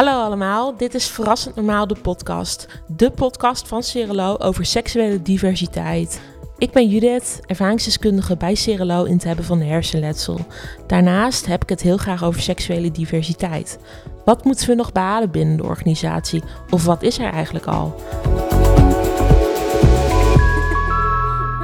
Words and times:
Hallo 0.00 0.22
allemaal, 0.22 0.76
dit 0.76 0.94
is 0.94 1.06
Verrassend 1.06 1.54
Normaal 1.54 1.86
de 1.86 1.96
podcast. 2.02 2.66
De 2.86 3.10
podcast 3.10 3.68
van 3.68 3.82
Cerelo 3.82 4.36
over 4.36 4.64
seksuele 4.66 5.22
diversiteit. 5.22 6.20
Ik 6.58 6.70
ben 6.70 6.88
Judith, 6.88 7.40
ervaringsdeskundige 7.46 8.36
bij 8.36 8.54
Cerelo 8.54 9.04
in 9.04 9.12
het 9.12 9.24
hebben 9.24 9.44
van 9.44 9.60
hersenletsel. 9.60 10.38
Daarnaast 10.86 11.46
heb 11.46 11.62
ik 11.62 11.68
het 11.68 11.80
heel 11.82 11.96
graag 11.96 12.24
over 12.24 12.40
seksuele 12.40 12.90
diversiteit. 12.90 13.78
Wat 14.24 14.44
moeten 14.44 14.68
we 14.68 14.74
nog 14.74 14.92
behalen 14.92 15.30
binnen 15.30 15.56
de 15.56 15.64
organisatie? 15.64 16.42
Of 16.70 16.84
wat 16.84 17.02
is 17.02 17.18
er 17.18 17.32
eigenlijk 17.32 17.66
al? 17.66 17.94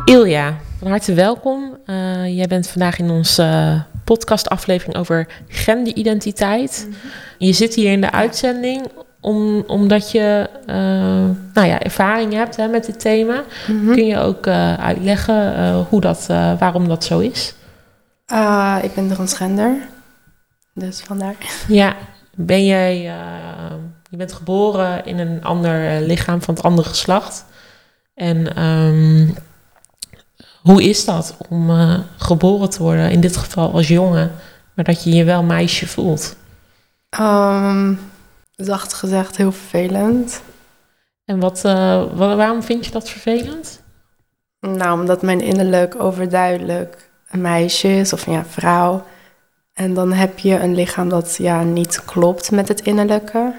Ilja, 0.05 0.57
van 0.79 0.89
harte 0.89 1.15
welkom. 1.15 1.79
Uh, 1.87 2.37
jij 2.37 2.47
bent 2.47 2.69
vandaag 2.69 2.99
in 2.99 3.11
onze 3.11 3.43
uh, 3.43 3.96
podcastaflevering 4.07 4.97
over 4.97 5.27
genderidentiteit. 5.49 6.89
Je 7.39 7.53
zit 7.53 7.75
hier 7.75 7.93
in 7.93 8.01
de 8.01 8.11
uitzending 8.11 8.87
om, 9.21 9.65
omdat 9.67 10.11
je 10.11 10.51
uh, 10.67 10.75
nou 11.55 11.67
ja, 11.67 11.81
ervaring 11.81 12.33
hebt 12.33 12.57
hè, 12.57 12.67
met 12.67 12.87
dit 12.87 13.01
thema. 13.01 13.45
Mhm. 13.67 13.95
Kun 13.95 14.07
je 14.07 14.19
ook 14.19 14.47
uitleggen 14.79 15.75
hoe 15.89 16.01
dat, 16.01 16.27
waarom 16.59 16.89
dat 16.89 17.05
zo 17.05 17.19
is? 17.19 17.55
ik 18.83 18.95
ben 18.95 19.09
transgender, 19.09 19.89
dus 20.75 21.01
vandaar. 21.01 21.35
Ja, 21.69 21.97
ben 22.35 22.67
jij, 22.67 23.03
je 24.11 24.17
bent 24.17 24.33
geboren 24.33 25.05
in 25.05 25.19
een 25.19 25.45
ander 25.45 26.01
lichaam 26.01 26.43
van 26.43 26.55
het 26.55 26.63
andere 26.63 26.89
geslacht. 26.89 27.45
En 28.15 28.63
um, 28.63 29.35
hoe 30.67 30.83
is 30.83 31.05
dat 31.05 31.37
om 31.49 31.71
uh, 31.71 31.99
geboren 32.17 32.71
te 32.71 32.83
worden, 32.83 33.11
in 33.11 33.21
dit 33.21 33.37
geval 33.37 33.73
als 33.73 33.89
jongen, 33.89 34.33
maar 34.75 34.85
dat 34.85 35.05
je 35.05 35.11
je 35.11 35.25
wel 35.25 35.43
meisje 35.43 35.87
voelt? 35.87 36.37
Um, 37.21 38.01
zacht 38.51 38.93
gezegd 38.93 39.37
heel 39.37 39.53
vervelend. 39.53 40.43
En 41.25 41.41
wat, 41.41 41.63
uh, 41.67 42.03
wat, 42.15 42.37
waarom 42.37 42.63
vind 42.63 42.85
je 42.85 42.91
dat 42.91 43.11
vervelend? 43.11 43.83
Nou, 44.61 45.01
omdat 45.01 45.23
mijn 45.23 45.41
innerlijk 45.41 46.01
overduidelijk 46.01 47.11
een 47.31 47.41
meisje 47.41 47.89
is 47.89 48.13
of 48.13 48.27
ja, 48.27 48.45
vrouw. 48.45 49.05
En 49.73 49.95
dan 49.95 50.13
heb 50.13 50.39
je 50.39 50.59
een 50.61 50.75
lichaam 50.75 51.09
dat 51.09 51.37
ja, 51.37 51.63
niet 51.63 52.05
klopt 52.05 52.51
met 52.51 52.69
het 52.69 52.81
innerlijke. 52.81 53.55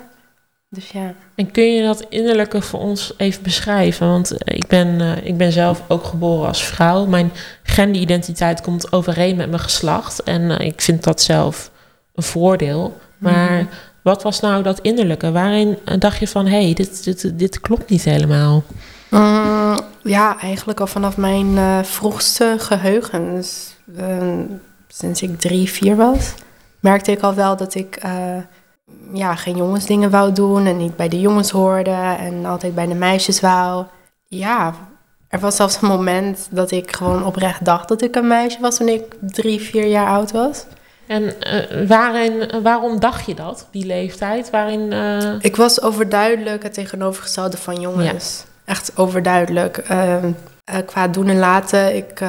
Dus 0.69 0.91
ja. 0.91 1.13
En 1.35 1.51
kun 1.51 1.73
je 1.73 1.83
dat 1.83 2.05
innerlijke 2.09 2.61
voor 2.61 2.79
ons 2.79 3.13
even 3.17 3.43
beschrijven? 3.43 4.07
Want 4.07 4.33
ik 4.43 4.67
ben, 4.67 4.99
uh, 4.99 5.25
ik 5.25 5.37
ben 5.37 5.51
zelf 5.51 5.83
ook 5.87 6.03
geboren 6.03 6.47
als 6.47 6.63
vrouw. 6.63 7.05
Mijn 7.05 7.31
genderidentiteit 7.63 8.61
komt 8.61 8.91
overeen 8.91 9.35
met 9.35 9.49
mijn 9.49 9.61
geslacht. 9.61 10.23
En 10.23 10.41
uh, 10.41 10.59
ik 10.59 10.81
vind 10.81 11.03
dat 11.03 11.21
zelf 11.21 11.71
een 12.15 12.23
voordeel. 12.23 12.97
Maar 13.17 13.51
mm. 13.51 13.69
wat 14.01 14.23
was 14.23 14.39
nou 14.39 14.63
dat 14.63 14.79
innerlijke? 14.79 15.31
Waarin 15.31 15.77
dacht 15.99 16.19
je 16.19 16.27
van, 16.27 16.45
hé, 16.45 16.63
hey, 16.63 16.73
dit, 16.73 17.03
dit, 17.03 17.39
dit 17.39 17.59
klopt 17.59 17.89
niet 17.89 18.03
helemaal? 18.03 18.63
Mm, 19.09 19.79
ja, 20.03 20.39
eigenlijk 20.39 20.79
al 20.79 20.87
vanaf 20.87 21.17
mijn 21.17 21.47
uh, 21.47 21.83
vroegste 21.83 22.55
geheugen. 22.57 23.35
Dus, 23.35 23.75
sinds 24.87 25.21
ik 25.21 25.39
drie, 25.39 25.69
vier 25.69 25.95
was, 25.95 26.33
merkte 26.79 27.11
ik 27.11 27.21
al 27.21 27.33
wel 27.33 27.57
dat 27.57 27.75
ik 27.75 27.99
ja, 29.13 29.35
geen 29.35 29.55
jongensdingen 29.55 30.09
wou 30.09 30.31
doen 30.31 30.65
en 30.65 30.77
niet 30.77 30.95
bij 30.95 31.09
de 31.09 31.19
jongens 31.19 31.51
hoorde 31.51 32.15
en 32.19 32.45
altijd 32.45 32.75
bij 32.75 32.85
de 32.85 32.95
meisjes 32.95 33.39
wou. 33.39 33.85
Ja, 34.27 34.73
er 35.29 35.39
was 35.39 35.55
zelfs 35.55 35.81
een 35.81 35.87
moment 35.87 36.47
dat 36.51 36.71
ik 36.71 36.95
gewoon 36.95 37.25
oprecht 37.25 37.65
dacht 37.65 37.87
dat 37.87 38.01
ik 38.01 38.15
een 38.15 38.27
meisje 38.27 38.61
was 38.61 38.77
toen 38.77 38.87
ik 38.87 39.03
drie, 39.21 39.61
vier 39.61 39.87
jaar 39.87 40.07
oud 40.07 40.31
was. 40.31 40.65
En 41.07 41.23
uh, 41.23 41.87
waarin, 41.87 42.61
waarom 42.63 42.99
dacht 42.99 43.25
je 43.25 43.33
dat 43.33 43.61
op 43.61 43.67
die 43.71 43.85
leeftijd? 43.85 44.49
Waarin, 44.49 44.91
uh... 44.91 45.33
Ik 45.39 45.55
was 45.55 45.81
overduidelijk 45.81 46.63
het 46.63 46.73
tegenovergestelde 46.73 47.57
van 47.57 47.79
jongens. 47.81 48.43
Ja. 48.45 48.73
Echt 48.73 48.91
overduidelijk. 48.95 49.89
Uh, 49.91 50.15
qua 50.85 51.07
doen 51.07 51.27
en 51.27 51.39
laten. 51.39 51.95
Ik 51.95 52.21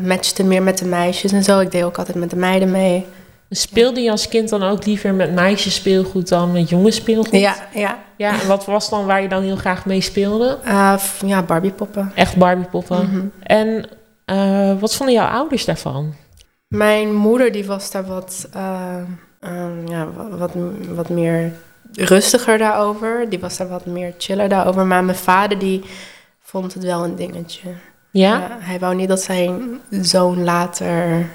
matchte 0.00 0.44
meer 0.44 0.62
met 0.62 0.78
de 0.78 0.84
meisjes 0.84 1.32
en 1.32 1.42
zo. 1.42 1.58
Ik 1.60 1.70
deed 1.70 1.84
ook 1.84 1.98
altijd 1.98 2.16
met 2.16 2.30
de 2.30 2.36
meiden 2.36 2.70
mee. 2.70 3.06
Speelde 3.50 4.00
je 4.00 4.10
als 4.10 4.28
kind 4.28 4.48
dan 4.48 4.62
ook 4.62 4.86
liever 4.86 5.14
met 5.14 5.32
meisjes 5.32 5.74
speelgoed 5.74 6.28
dan 6.28 6.52
met 6.52 6.68
jongens 6.68 6.96
speelgoed? 6.96 7.40
Ja, 7.40 7.54
ja. 7.74 7.98
Ja, 8.16 8.40
en 8.40 8.46
wat 8.46 8.64
was 8.64 8.90
dan 8.90 9.06
waar 9.06 9.22
je 9.22 9.28
dan 9.28 9.42
heel 9.42 9.56
graag 9.56 9.86
mee 9.86 10.00
speelde? 10.00 10.58
Uh, 10.64 10.94
ja, 11.26 11.42
Barbiepoppen. 11.42 12.12
Echt 12.14 12.36
Barbiepoppen. 12.36 13.06
Mm 13.06 13.10
-hmm. 13.10 13.32
En 13.42 13.88
uh, 14.26 14.80
wat 14.80 14.94
vonden 14.94 15.14
jouw 15.14 15.28
ouders 15.28 15.64
daarvan? 15.64 16.14
Mijn 16.68 17.14
moeder 17.14 17.52
die 17.52 17.66
was 17.66 17.90
daar 17.90 18.06
wat, 18.06 18.48
uh, 18.56 18.96
ja, 19.86 20.08
wat, 20.38 20.52
wat 20.88 21.08
meer 21.08 21.52
rustiger 21.92 22.58
daarover. 22.58 23.26
Die 23.28 23.38
was 23.38 23.56
daar 23.56 23.68
wat 23.68 23.86
meer 23.86 24.14
chiller 24.18 24.48
daarover. 24.48 24.86
Maar 24.86 25.04
mijn 25.04 25.18
vader 25.18 25.58
die 25.58 25.82
vond 26.40 26.74
het 26.74 26.82
wel 26.82 27.04
een 27.04 27.16
dingetje. 27.16 27.68
Ja? 28.10 28.58
hij 28.58 28.78
wou 28.78 28.94
niet 28.94 29.08
dat 29.08 29.22
zijn 29.22 29.80
zoon 29.90 30.44
later 30.44 31.26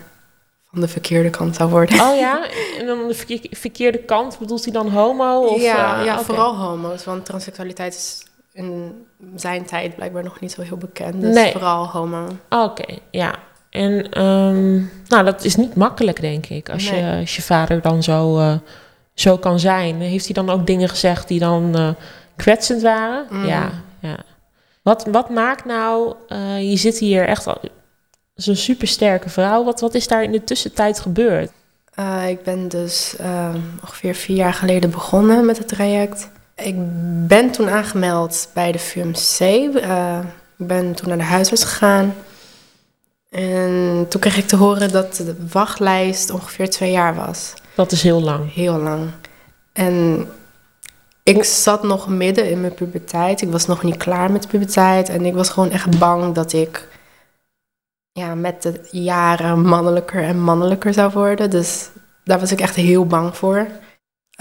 de 0.81 0.87
verkeerde 0.87 1.29
kant 1.29 1.55
zou 1.55 1.69
worden. 1.69 1.99
Oh 1.99 2.17
ja? 2.17 2.47
En 2.79 2.85
dan 2.85 3.07
de 3.07 3.39
verkeerde 3.51 3.97
kant, 3.97 4.39
bedoelt 4.39 4.63
hij 4.63 4.73
dan 4.73 4.89
homo? 4.89 5.45
Of, 5.45 5.61
ja, 5.61 5.99
uh, 5.99 6.05
ja 6.05 6.13
okay. 6.13 6.23
vooral 6.23 6.55
homo's. 6.55 7.05
Want 7.05 7.25
transseksualiteit 7.25 7.93
is 7.93 8.25
in 8.53 9.05
zijn 9.35 9.65
tijd 9.65 9.95
blijkbaar 9.95 10.23
nog 10.23 10.39
niet 10.39 10.51
zo 10.51 10.61
heel 10.61 10.77
bekend. 10.77 11.21
Dus 11.21 11.35
nee. 11.35 11.51
vooral 11.51 11.87
homo. 11.87 12.25
Oké, 12.49 12.63
okay, 12.63 12.99
ja. 13.11 13.35
En 13.69 14.21
um, 14.23 14.91
nou, 15.07 15.23
dat 15.25 15.43
is 15.43 15.55
niet 15.55 15.75
makkelijk, 15.75 16.21
denk 16.21 16.45
ik. 16.45 16.69
Als, 16.69 16.91
Nee. 16.91 17.03
je, 17.03 17.19
als 17.19 17.35
je 17.35 17.41
vader 17.41 17.81
dan 17.81 18.03
zo, 18.03 18.39
uh, 18.39 18.53
zo 19.13 19.37
kan 19.37 19.59
zijn. 19.59 20.01
Heeft 20.01 20.25
hij 20.25 20.33
dan 20.33 20.49
ook 20.49 20.67
dingen 20.67 20.89
gezegd 20.89 21.27
die 21.27 21.39
dan 21.39 21.73
uh, 21.75 21.89
kwetsend 22.35 22.81
waren? 22.81 23.25
Mm. 23.29 23.45
Ja, 23.45 23.71
ja. 23.99 24.17
Wat, 24.81 25.07
wat 25.11 25.29
maakt 25.29 25.65
nou... 25.65 26.13
Uh, 26.29 26.69
je 26.69 26.77
zit 26.77 26.97
hier 26.97 27.27
echt... 27.27 27.47
Al, 27.47 27.57
zo'n 28.35 28.55
supersterke 28.55 29.29
vrouw. 29.29 29.63
Wat, 29.63 29.79
wat 29.79 29.93
is 29.93 30.07
daar 30.07 30.23
in 30.23 30.31
de 30.31 30.43
tussentijd 30.43 30.99
gebeurd? 30.99 31.51
Uh, 31.99 32.29
ik 32.29 32.43
ben 32.43 32.67
dus 32.67 33.15
uh, 33.21 33.55
ongeveer 33.81 34.15
vier 34.15 34.35
jaar 34.35 34.53
geleden 34.53 34.89
begonnen 34.89 35.45
met 35.45 35.57
het 35.57 35.67
traject. 35.67 36.29
Ik 36.55 36.75
ben 37.27 37.51
toen 37.51 37.69
aangemeld 37.69 38.49
bij 38.53 38.71
de 38.71 38.79
VUMC. 38.79 39.39
Uh, 39.39 40.19
ik 40.57 40.67
ben 40.67 40.93
toen 40.93 41.07
naar 41.07 41.17
de 41.17 41.23
huisarts 41.23 41.63
gegaan. 41.63 42.13
En 43.29 44.05
toen 44.09 44.21
kreeg 44.21 44.37
ik 44.37 44.47
te 44.47 44.55
horen 44.55 44.91
dat 44.91 45.15
de 45.15 45.35
wachtlijst 45.51 46.29
ongeveer 46.29 46.69
twee 46.69 46.91
jaar 46.91 47.15
was. 47.15 47.53
Dat 47.75 47.91
is 47.91 48.03
heel 48.03 48.21
lang. 48.21 48.53
Heel 48.53 48.77
lang. 48.77 49.09
En 49.73 50.27
ik 51.23 51.43
zat 51.43 51.83
nog 51.83 52.07
midden 52.07 52.49
in 52.49 52.61
mijn 52.61 52.73
puberteit. 52.73 53.41
Ik 53.41 53.51
was 53.51 53.65
nog 53.65 53.83
niet 53.83 53.97
klaar 53.97 54.31
met 54.31 54.41
de 54.41 54.47
puberteit. 54.47 55.09
En 55.09 55.25
ik 55.25 55.33
was 55.33 55.49
gewoon 55.49 55.71
echt 55.71 55.99
bang 55.99 56.33
dat 56.33 56.53
ik 56.53 56.87
ja, 58.19 58.35
met 58.35 58.61
de 58.61 58.79
jaren 58.91 59.61
mannelijker 59.61 60.23
en 60.23 60.41
mannelijker 60.41 60.93
zou 60.93 61.11
worden. 61.11 61.49
Dus 61.49 61.89
daar 62.23 62.39
was 62.39 62.51
ik 62.51 62.59
echt 62.59 62.75
heel 62.75 63.05
bang 63.05 63.37
voor. 63.37 63.67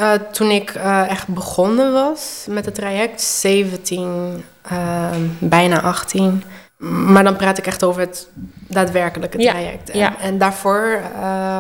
Uh, 0.01 0.13
toen 0.13 0.51
ik 0.51 0.75
uh, 0.75 1.11
echt 1.11 1.29
begonnen 1.29 1.93
was 1.93 2.47
met 2.49 2.65
het 2.65 2.75
traject, 2.75 3.21
17, 3.21 4.45
uh, 4.73 5.11
bijna 5.39 5.81
18. 5.81 6.43
Maar 6.79 7.25
dan 7.25 7.37
praat 7.37 7.59
ik 7.59 7.67
echt 7.67 7.85
over 7.85 8.01
het 8.01 8.29
daadwerkelijke 8.69 9.39
traject. 9.39 9.93
Ja, 9.93 9.99
ja. 9.99 10.19
En, 10.19 10.23
en, 10.23 10.39
daarvoor, 10.39 11.03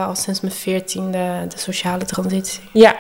al 0.07 0.15
sinds 0.15 0.41
mijn 0.41 0.55
14e, 0.55 1.49
de 1.49 1.59
sociale 1.59 2.05
transitie. 2.05 2.71
Ja, 2.73 2.97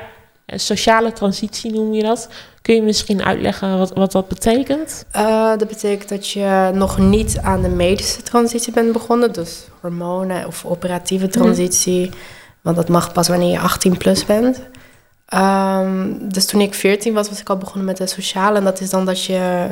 sociale 0.46 1.12
transitie 1.12 1.72
noem 1.72 1.94
je 1.94 2.02
dat. 2.02 2.28
Kun 2.64 2.74
je 2.74 2.82
misschien 2.82 3.24
uitleggen 3.24 3.78
wat, 3.78 3.92
wat 3.92 4.12
dat 4.12 4.28
betekent? 4.28 5.04
Uh, 5.16 5.48
dat 5.56 5.68
betekent 5.68 6.08
dat 6.08 6.28
je 6.28 6.70
nog 6.74 6.98
niet 6.98 7.38
aan 7.42 7.62
de 7.62 7.68
medische 7.68 8.22
transitie 8.22 8.72
bent 8.72 8.92
begonnen. 8.92 9.32
Dus 9.32 9.66
hormonen 9.80 10.46
of 10.46 10.64
operatieve 10.64 11.28
transitie. 11.28 12.06
Mm. 12.06 12.12
Want 12.60 12.76
dat 12.76 12.88
mag 12.88 13.12
pas 13.12 13.28
wanneer 13.28 13.50
je 13.50 13.58
18 13.58 13.96
plus 13.96 14.24
bent. 14.24 14.60
Um, 15.34 16.28
dus 16.32 16.46
toen 16.46 16.60
ik 16.60 16.74
14 16.74 17.14
was, 17.14 17.28
was 17.28 17.40
ik 17.40 17.48
al 17.48 17.56
begonnen 17.56 17.84
met 17.84 17.96
de 17.96 18.06
sociale. 18.06 18.58
En 18.58 18.64
dat 18.64 18.80
is 18.80 18.90
dan 18.90 19.04
dat 19.04 19.24
je, 19.24 19.66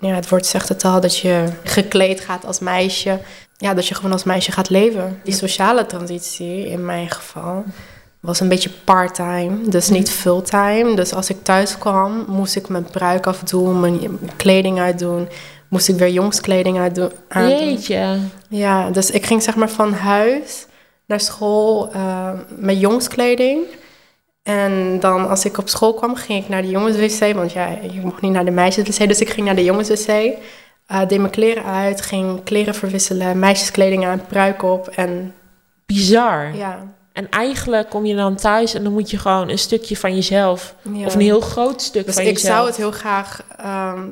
ja, 0.00 0.14
het 0.14 0.28
woord 0.28 0.46
zegt 0.46 0.68
het 0.68 0.84
al, 0.84 1.00
dat 1.00 1.18
je 1.18 1.44
gekleed 1.64 2.20
gaat 2.20 2.44
als 2.44 2.58
meisje. 2.58 3.18
Ja, 3.56 3.74
dat 3.74 3.86
je 3.86 3.94
gewoon 3.94 4.12
als 4.12 4.24
meisje 4.24 4.52
gaat 4.52 4.70
leven. 4.70 5.20
Die 5.24 5.34
sociale 5.34 5.86
transitie, 5.86 6.68
in 6.68 6.84
mijn 6.84 7.10
geval, 7.10 7.64
was 8.26 8.40
een 8.40 8.48
beetje 8.48 8.70
part-time, 8.84 9.68
dus 9.68 9.88
niet 9.88 10.10
fulltime. 10.10 10.94
Dus 10.94 11.12
als 11.12 11.30
ik 11.30 11.42
thuis 11.42 11.78
kwam, 11.78 12.24
moest 12.28 12.56
ik 12.56 12.68
mijn 12.68 12.90
pruik 12.90 13.26
afdoen, 13.26 13.80
mijn 13.80 14.18
kleding 14.36 14.78
uitdoen. 14.78 15.28
Moest 15.68 15.88
ik 15.88 15.96
weer 15.96 16.10
jongskleding 16.10 16.78
uitdoen. 16.78 17.10
aandoen. 17.28 17.58
Jeetje. 17.58 18.18
Ja, 18.48 18.90
dus 18.90 19.10
ik 19.10 19.26
ging 19.26 19.42
zeg 19.42 19.56
maar 19.56 19.70
van 19.70 19.92
huis 19.92 20.66
naar 21.06 21.20
school 21.20 21.90
uh, 21.94 22.30
met 22.56 22.80
jongskleding. 22.80 23.64
En 24.42 25.00
dan 25.00 25.28
als 25.28 25.44
ik 25.44 25.58
op 25.58 25.68
school 25.68 25.94
kwam, 25.94 26.14
ging 26.14 26.42
ik 26.42 26.48
naar 26.48 26.62
de 26.62 26.70
jongenswc. 26.70 27.34
Want 27.34 27.52
ja, 27.52 27.68
je 27.92 28.00
mocht 28.00 28.20
niet 28.20 28.32
naar 28.32 28.44
de 28.44 28.50
meisjeswc, 28.50 29.08
dus 29.08 29.20
ik 29.20 29.30
ging 29.30 29.46
naar 29.46 29.56
de 29.56 29.64
jongenswc. 29.64 30.08
Uh, 30.08 31.06
deed 31.08 31.18
mijn 31.18 31.30
kleren 31.30 31.64
uit, 31.64 32.00
ging 32.00 32.44
kleren 32.44 32.74
verwisselen, 32.74 33.38
meisjeskleding 33.38 34.06
aan, 34.06 34.26
pruik 34.26 34.62
op 34.62 34.88
en... 34.88 35.34
Bizar. 35.86 36.56
Ja. 36.56 36.94
En 37.16 37.28
eigenlijk 37.30 37.88
kom 37.90 38.06
je 38.06 38.14
dan 38.14 38.36
thuis 38.36 38.74
en 38.74 38.82
dan 38.84 38.92
moet 38.92 39.10
je 39.10 39.18
gewoon 39.18 39.48
een 39.48 39.58
stukje 39.58 39.96
van 39.96 40.14
jezelf, 40.14 40.74
Ja. 40.92 41.06
of 41.06 41.14
een 41.14 41.20
heel 41.20 41.40
groot 41.40 41.82
stuk 41.82 42.06
Dus 42.06 42.14
van 42.14 42.22
ik 42.24 42.30
jezelf. 42.32 42.54
zou 42.54 42.66
het 42.66 42.76
heel 42.76 42.90
graag 42.90 43.42
ehm, 43.56 44.08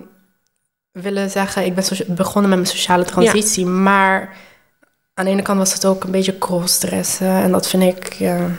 willen 0.93 1.31
zeggen. 1.31 1.65
Ik 1.65 1.75
ben 1.75 1.85
begonnen 2.07 2.51
met 2.51 2.59
mijn 2.59 2.71
sociale 2.77 3.05
transitie. 3.05 3.67
Maar 3.67 4.37
aan 5.15 5.25
de 5.25 5.31
ene 5.31 5.43
kant 5.43 5.59
was 5.59 5.73
het 5.73 5.85
ook 5.85 6.05
een 6.05 6.11
beetje 6.11 6.39
crossdressen. 6.39 7.27
En 7.29 7.53
dat 7.53 7.69
vind 7.69 7.83
ik. 7.83 8.13
ja, 8.13 8.51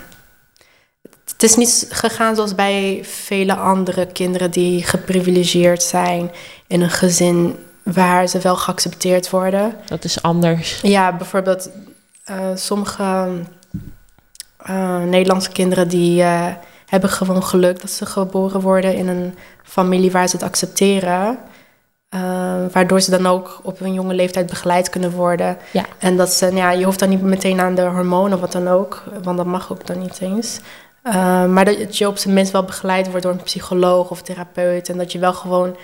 het 1.26 1.44
is 1.44 1.56
niet 1.56 1.88
gegaan 1.90 2.36
zoals 2.36 2.56
bij 2.56 3.00
vele 3.04 3.56
andere 3.56 4.06
kinderen 4.06 4.52
die 4.52 4.84
geprivilegeerd 4.84 5.84
zijn 5.84 6.32
in 6.68 6.82
een 6.82 6.90
gezin 6.90 7.56
waar 7.84 8.28
ze 8.28 8.40
wel 8.40 8.56
geaccepteerd 8.56 9.30
worden. 9.30 9.76
Dat 9.86 10.04
is 10.04 10.22
anders. 10.22 10.80
Ja, 10.82 11.18
bijvoorbeeld 11.18 11.70
eh, 12.24 12.50
sommige 12.56 13.28
eh, 14.66 15.04
Nederlandse 15.04 15.52
kinderen 15.52 15.88
die 15.88 16.22
eh, 16.22 16.48
hebben 16.86 17.10
gewoon 17.10 17.44
geluk 17.44 17.82
dat 17.82 17.90
ze 17.90 18.06
geboren 18.06 18.62
worden 18.62 18.96
in 18.96 19.08
een 19.08 19.36
familie 19.64 20.12
waar 20.12 20.28
ze 20.28 20.36
het 20.36 20.46
accepteren. 20.46 21.38
Eh, 22.10 22.22
waardoor 22.72 23.02
ze 23.02 23.12
dan 23.12 23.28
ook 23.28 23.60
op 23.64 23.80
een 23.82 23.94
jonge 23.94 24.14
leeftijd 24.14 24.46
begeleid 24.46 24.90
kunnen 24.90 25.12
worden. 25.12 25.58
Ja. 25.72 25.86
En 25.98 26.18
dat 26.18 26.32
ze, 26.32 26.52
ja, 26.54 26.72
je 26.72 26.86
hoeft 26.86 27.00
dan 27.00 27.10
niet 27.10 27.22
meteen 27.22 27.60
aan 27.60 27.76
de 27.76 27.82
hormonen 27.82 28.34
of 28.34 28.40
wat 28.40 28.52
dan 28.52 28.68
ook, 28.68 29.04
want 29.24 29.38
dat 29.38 29.46
mag 29.46 29.72
ook 29.72 29.88
dan 29.88 30.00
niet 30.00 30.22
eens. 30.22 30.60
Maar 31.50 31.66
dat 31.66 31.98
je 31.98 32.08
op 32.08 32.18
zijn 32.18 32.34
minst 32.34 32.52
wel 32.52 32.64
begeleid 32.64 33.08
wordt 33.08 33.24
door 33.24 33.32
een 33.32 33.44
psycholoog 33.44 34.10
of 34.10 34.22
therapeut. 34.22 34.90
En 34.90 34.98
dat 34.98 35.12
je 35.12 35.20
wel 35.20 35.34
gewoon 35.34 35.76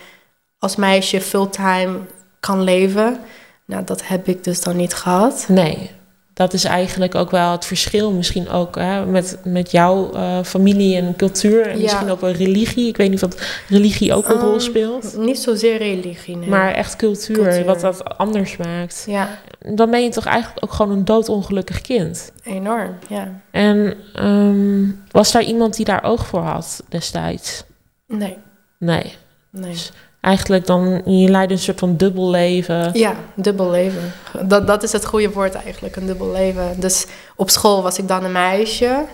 als 0.59 0.75
meisje 0.75 1.21
fulltime 1.21 1.97
kan 2.39 2.61
leven. 2.61 3.19
Nou, 3.65 3.83
dat 3.83 4.07
heb 4.07 4.27
ik 4.27 4.43
dus 4.43 4.61
dan 4.61 4.75
niet 4.75 4.93
gehad. 4.93 5.45
Nee, 5.47 5.91
dat 6.41 6.53
is 6.53 6.63
eigenlijk 6.63 7.15
ook 7.15 7.31
wel 7.31 7.51
het 7.51 7.65
verschil 7.65 8.11
misschien 8.11 8.49
ook 8.49 8.75
hè, 8.75 9.05
met, 9.05 9.37
met 9.43 9.71
jouw 9.71 10.11
eh, 10.13 10.43
familie 10.43 10.95
en 10.95 11.15
cultuur. 11.15 11.61
En 11.67 11.75
Ja. 11.77 11.81
misschien 11.81 12.09
ook 12.09 12.21
wel 12.21 12.31
religie. 12.31 12.87
Ik 12.87 12.97
weet 12.97 13.09
niet 13.09 13.23
of 13.23 13.63
religie 13.69 14.13
ook 14.13 14.27
een 14.29 14.39
rol 14.39 14.51
Ehm, 14.51 14.59
speelt. 14.59 15.17
Niet 15.17 15.39
zozeer 15.39 15.77
religie, 15.77 16.37
nee. 16.37 16.49
Maar 16.49 16.71
echt 16.73 16.95
cultuur, 16.95 17.35
Cultuur. 17.43 17.65
wat 17.65 17.79
dat 17.79 18.17
anders 18.17 18.57
maakt. 18.57 19.03
Ja, 19.07 19.39
Dan 19.59 19.91
ben 19.91 20.03
je 20.03 20.09
toch 20.09 20.25
eigenlijk 20.25 20.63
ook 20.65 20.71
gewoon 20.73 20.91
een 20.97 21.05
doodongelukkig 21.05 21.81
kind. 21.81 22.31
enorm, 22.43 22.97
ja. 23.09 23.41
En 23.51 23.93
ehm, 24.13 24.83
was 25.11 25.31
daar 25.31 25.43
iemand 25.43 25.75
die 25.75 25.85
daar 25.85 26.03
oog 26.03 26.27
voor 26.27 26.41
had 26.41 26.83
destijds? 26.89 27.63
Nee, 28.07 28.37
Nee. 28.79 29.13
nee. 29.51 29.65
Dus 29.67 29.91
eigenlijk 30.21 30.65
dan, 30.65 31.01
je 31.05 31.29
leidt 31.29 31.51
een 31.51 31.59
soort 31.59 31.79
van 31.79 31.97
dubbel 31.97 32.29
leven. 32.29 32.89
Ja, 32.93 33.15
dubbel 33.35 33.69
leven. 33.69 34.13
Dat, 34.41 34.67
dat 34.67 34.83
is 34.83 34.91
het 34.91 35.05
goede 35.05 35.31
woord 35.31 35.55
eigenlijk, 35.55 35.95
een 35.95 36.05
dubbel 36.05 36.31
leven. 36.31 36.79
Dus 36.79 37.05
op 37.35 37.49
school 37.49 37.83
was 37.83 37.97
ik 37.97 38.07
dan 38.07 38.23
een 38.23 38.31
meisje. 38.31 39.05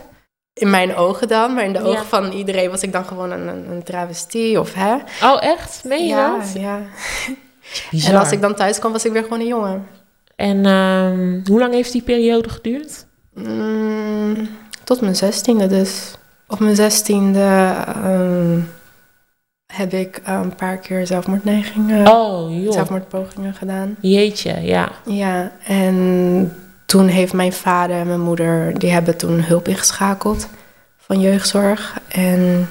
In 0.53 0.69
mijn 0.69 0.95
ogen 0.95 1.27
dan, 1.27 1.53
maar 1.53 1.63
in 1.63 1.73
de 1.73 1.79
Ja. 1.79 1.85
ogen 1.85 2.05
van 2.05 2.31
iedereen 2.31 2.69
was 2.69 2.81
ik 2.81 2.91
dan 2.91 3.05
gewoon 3.05 3.31
een, 3.31 3.47
een, 3.47 3.83
travestie 3.83 4.59
of 4.59 4.73
hè. 4.73 4.95
Oh, 5.23 5.43
echt? 5.43 5.81
Meen 5.83 6.03
je 6.03 6.07
ja, 6.07 6.37
dat? 6.37 6.53
ja. 6.53 6.79
Bizar. 7.91 8.13
En 8.13 8.19
als 8.19 8.31
ik 8.31 8.41
dan 8.41 8.55
thuis 8.55 8.79
kwam, 8.79 8.91
was 8.91 9.05
ik 9.05 9.11
weer 9.11 9.23
gewoon 9.23 9.39
een 9.39 9.47
jongen. 9.47 9.87
En 10.35 10.65
ehm, 10.65 11.39
hoe 11.49 11.59
lang 11.59 11.73
heeft 11.73 11.91
die 11.91 12.01
periode 12.01 12.49
geduurd? 12.49 13.05
Mm, 13.33 14.49
tot 14.83 15.01
mijn 15.01 15.15
zestiende 15.15 15.67
dus. 15.67 16.11
Op 16.47 16.59
mijn 16.59 16.75
zestiende 16.75 17.73
ehm, 18.03 18.59
heb 19.73 19.93
ik 19.93 20.17
eh, 20.23 20.39
een 20.43 20.55
paar 20.55 20.77
keer 20.77 21.07
zelfmoordneigingen, 21.07 22.07
Oh, 22.11 22.63
joh. 22.63 22.73
zelfmoordpogingen 22.73 23.53
gedaan. 23.53 23.95
Jeetje, 24.01 24.61
ja. 24.61 24.91
Ja, 25.05 25.51
en 25.65 26.55
toen 26.85 27.07
heeft 27.07 27.33
mijn 27.33 27.53
vader 27.53 27.95
en 27.95 28.07
mijn 28.07 28.21
moeder, 28.21 28.79
die 28.79 28.89
hebben 28.91 29.17
toen 29.17 29.41
hulp 29.43 29.67
ingeschakeld 29.67 30.47
van 30.97 31.19
jeugdzorg. 31.19 31.99
En 32.07 32.69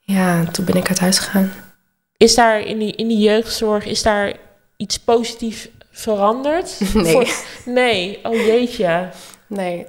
ja, 0.00 0.44
toen 0.44 0.64
ben 0.64 0.74
ik 0.76 0.88
uit 0.88 0.98
huis 1.00 1.18
gegaan. 1.18 1.52
Is 2.16 2.34
daar 2.34 2.60
in 2.60 2.78
die, 2.78 2.92
in 2.96 3.08
die 3.08 3.18
jeugdzorg, 3.18 3.84
is 3.84 4.02
daar 4.02 4.32
iets 4.76 4.98
positiefs 4.98 5.68
veranderd? 5.90 6.80
Nee. 6.94 7.12
Voor- 7.12 7.28
nee, 7.64 8.18
oh 8.22 8.34
jeetje. 8.34 9.08
Nee, 9.46 9.86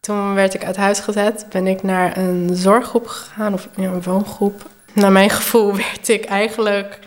toen 0.00 0.34
werd 0.34 0.54
ik 0.54 0.64
uit 0.64 0.76
huis 0.76 0.98
gezet, 1.00 1.46
ben 1.50 1.66
ik 1.66 1.82
naar 1.82 2.16
een 2.16 2.50
zorggroep 2.52 3.06
gegaan, 3.06 3.52
of 3.52 3.68
een 3.76 4.02
woongroep. 4.02 4.68
Naar 4.94 5.12
mijn 5.12 5.30
gevoel 5.30 5.76
werd 5.86 6.08
ik 6.08 6.24
eigenlijk 6.24 6.98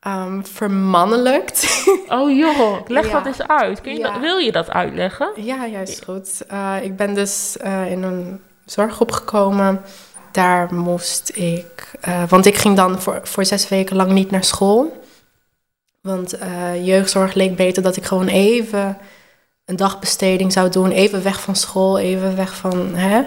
ehm 0.00 0.42
vermannelijkt. 0.42 1.66
Oh 2.08 2.36
joh, 2.36 2.80
leg 2.86 3.06
Ja. 3.06 3.12
dat 3.12 3.26
eens 3.26 3.42
uit. 3.48 3.80
Kun 3.80 3.92
je 3.92 3.98
Ja. 3.98 4.12
dat, 4.12 4.20
wil 4.20 4.36
je 4.38 4.52
dat 4.52 4.70
uitleggen? 4.70 5.30
ja, 5.36 5.66
juist 5.66 6.04
goed. 6.04 6.42
Eh, 6.48 6.76
ik 6.82 6.96
ben 6.96 7.14
dus 7.14 7.56
eh, 7.56 7.90
in 7.90 8.02
een 8.02 8.40
zorggroep 8.64 9.12
gekomen. 9.12 9.80
Daar 10.32 10.74
moest 10.74 11.30
ik, 11.34 11.90
eh, 12.00 12.22
want 12.28 12.46
ik 12.46 12.56
ging 12.56 12.76
dan 12.76 13.00
voor, 13.00 13.20
voor 13.22 13.44
zes 13.44 13.68
weken 13.68 13.96
lang 13.96 14.10
niet 14.12 14.30
naar 14.30 14.44
school. 14.44 15.02
Want 16.02 16.38
jeugdzorg 16.82 17.34
leek 17.34 17.56
beter 17.56 17.82
dat 17.82 17.96
ik 17.96 18.04
gewoon 18.04 18.28
even 18.28 18.98
een 19.64 19.76
dagbesteding 19.76 20.52
zou 20.52 20.68
doen. 20.68 20.90
Even 20.90 21.22
weg 21.22 21.40
van 21.40 21.56
school, 21.56 21.98
even 21.98 22.36
weg 22.36 22.54
van. 22.56 22.94
Hè? 22.94 23.22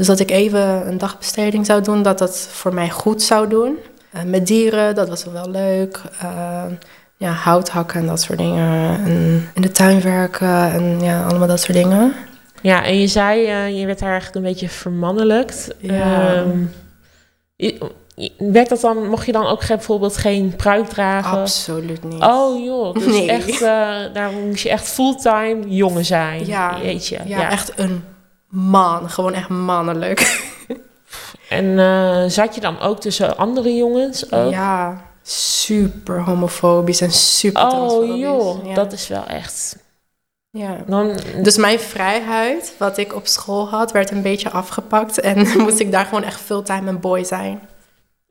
Dus 0.00 0.08
dat 0.08 0.20
ik 0.20 0.30
even 0.30 0.86
een 0.88 0.98
dagbesteding 0.98 1.66
zou 1.66 1.82
doen, 1.82 2.02
dat 2.02 2.18
dat 2.18 2.48
voor 2.52 2.74
mij 2.74 2.90
goed 2.90 3.22
zou 3.22 3.48
doen. 3.48 3.76
Eh, 4.12 4.22
met 4.22 4.46
dieren, 4.46 4.94
dat 4.94 5.08
was 5.08 5.24
wel 5.24 5.50
leuk. 5.50 6.00
Eh, 6.20 6.62
ja, 7.16 7.30
hout 7.30 7.68
hakken 7.68 8.00
en 8.00 8.06
dat 8.06 8.20
soort 8.20 8.38
dingen. 8.38 8.98
En 9.04 9.48
in 9.54 9.62
de 9.62 9.70
tuin 9.70 10.00
werken 10.00 10.72
en 10.72 11.00
ja, 11.00 11.24
allemaal 11.26 11.48
dat 11.48 11.60
soort 11.60 11.76
dingen. 11.78 12.12
Ja, 12.62 12.84
en 12.84 13.00
je 13.00 13.06
zei, 13.06 13.46
eh, 13.46 13.78
je 13.80 13.86
werd 13.86 13.98
daar 13.98 14.10
eigenlijk 14.10 14.36
een 14.44 14.50
beetje 14.52 14.68
vermannelijkt. 14.68 15.68
Ja. 15.78 16.44
Werd 18.38 18.68
dat 18.68 18.80
dan, 18.80 19.08
mocht 19.08 19.26
je 19.26 19.32
dan 19.32 19.46
ook 19.46 19.62
geen- 19.62 19.76
bijvoorbeeld 19.76 20.16
geen 20.16 20.56
pruik 20.56 20.88
dragen? 20.88 21.38
Absoluut 21.38 22.04
niet. 22.04 22.22
Oh 22.22 22.64
joh, 22.64 22.94
dus 22.94 23.04
Nee. 23.06 23.30
echt, 23.30 23.60
daar 24.14 24.30
moest 24.46 24.62
je 24.62 24.70
echt 24.70 24.88
fulltime 24.88 25.58
jongen 25.68 26.04
zijn. 26.04 26.46
Ja, 26.46 26.76
Jeetje, 26.82 27.18
ja, 27.24 27.50
echt 27.50 27.72
een 27.76 28.04
man. 28.50 29.10
Gewoon 29.10 29.34
echt 29.34 29.48
mannelijk. 29.48 30.48
En 31.48 31.78
eh, 31.78 32.24
zat 32.26 32.54
je 32.54 32.60
dan 32.60 32.80
ook 32.80 33.00
tussen 33.00 33.36
andere 33.36 33.74
jongens 33.74 34.32
ook? 34.32 34.50
Ja, 34.52 35.04
super 35.22 36.20
homofobisch 36.20 37.00
en 37.00 37.12
super 37.12 37.66
Oh 37.66 38.18
joh, 38.18 38.66
ja. 38.66 38.74
dat 38.74 38.92
is 38.92 39.08
wel 39.08 39.26
echt... 39.26 39.76
Ja. 40.50 40.76
Dan, 40.86 41.16
Dus 41.42 41.56
mijn 41.56 41.80
vrijheid, 41.80 42.74
wat 42.78 42.96
ik 42.96 43.14
op 43.14 43.26
school 43.26 43.68
had, 43.68 43.92
werd 43.92 44.10
een 44.10 44.22
beetje 44.22 44.50
afgepakt. 44.50 45.20
En 45.20 45.48
moest 45.62 45.78
ik 45.78 45.92
daar 45.92 46.04
gewoon 46.04 46.22
echt 46.22 46.40
fulltime 46.40 46.88
een 46.88 47.00
boy 47.00 47.24
zijn. 47.24 47.60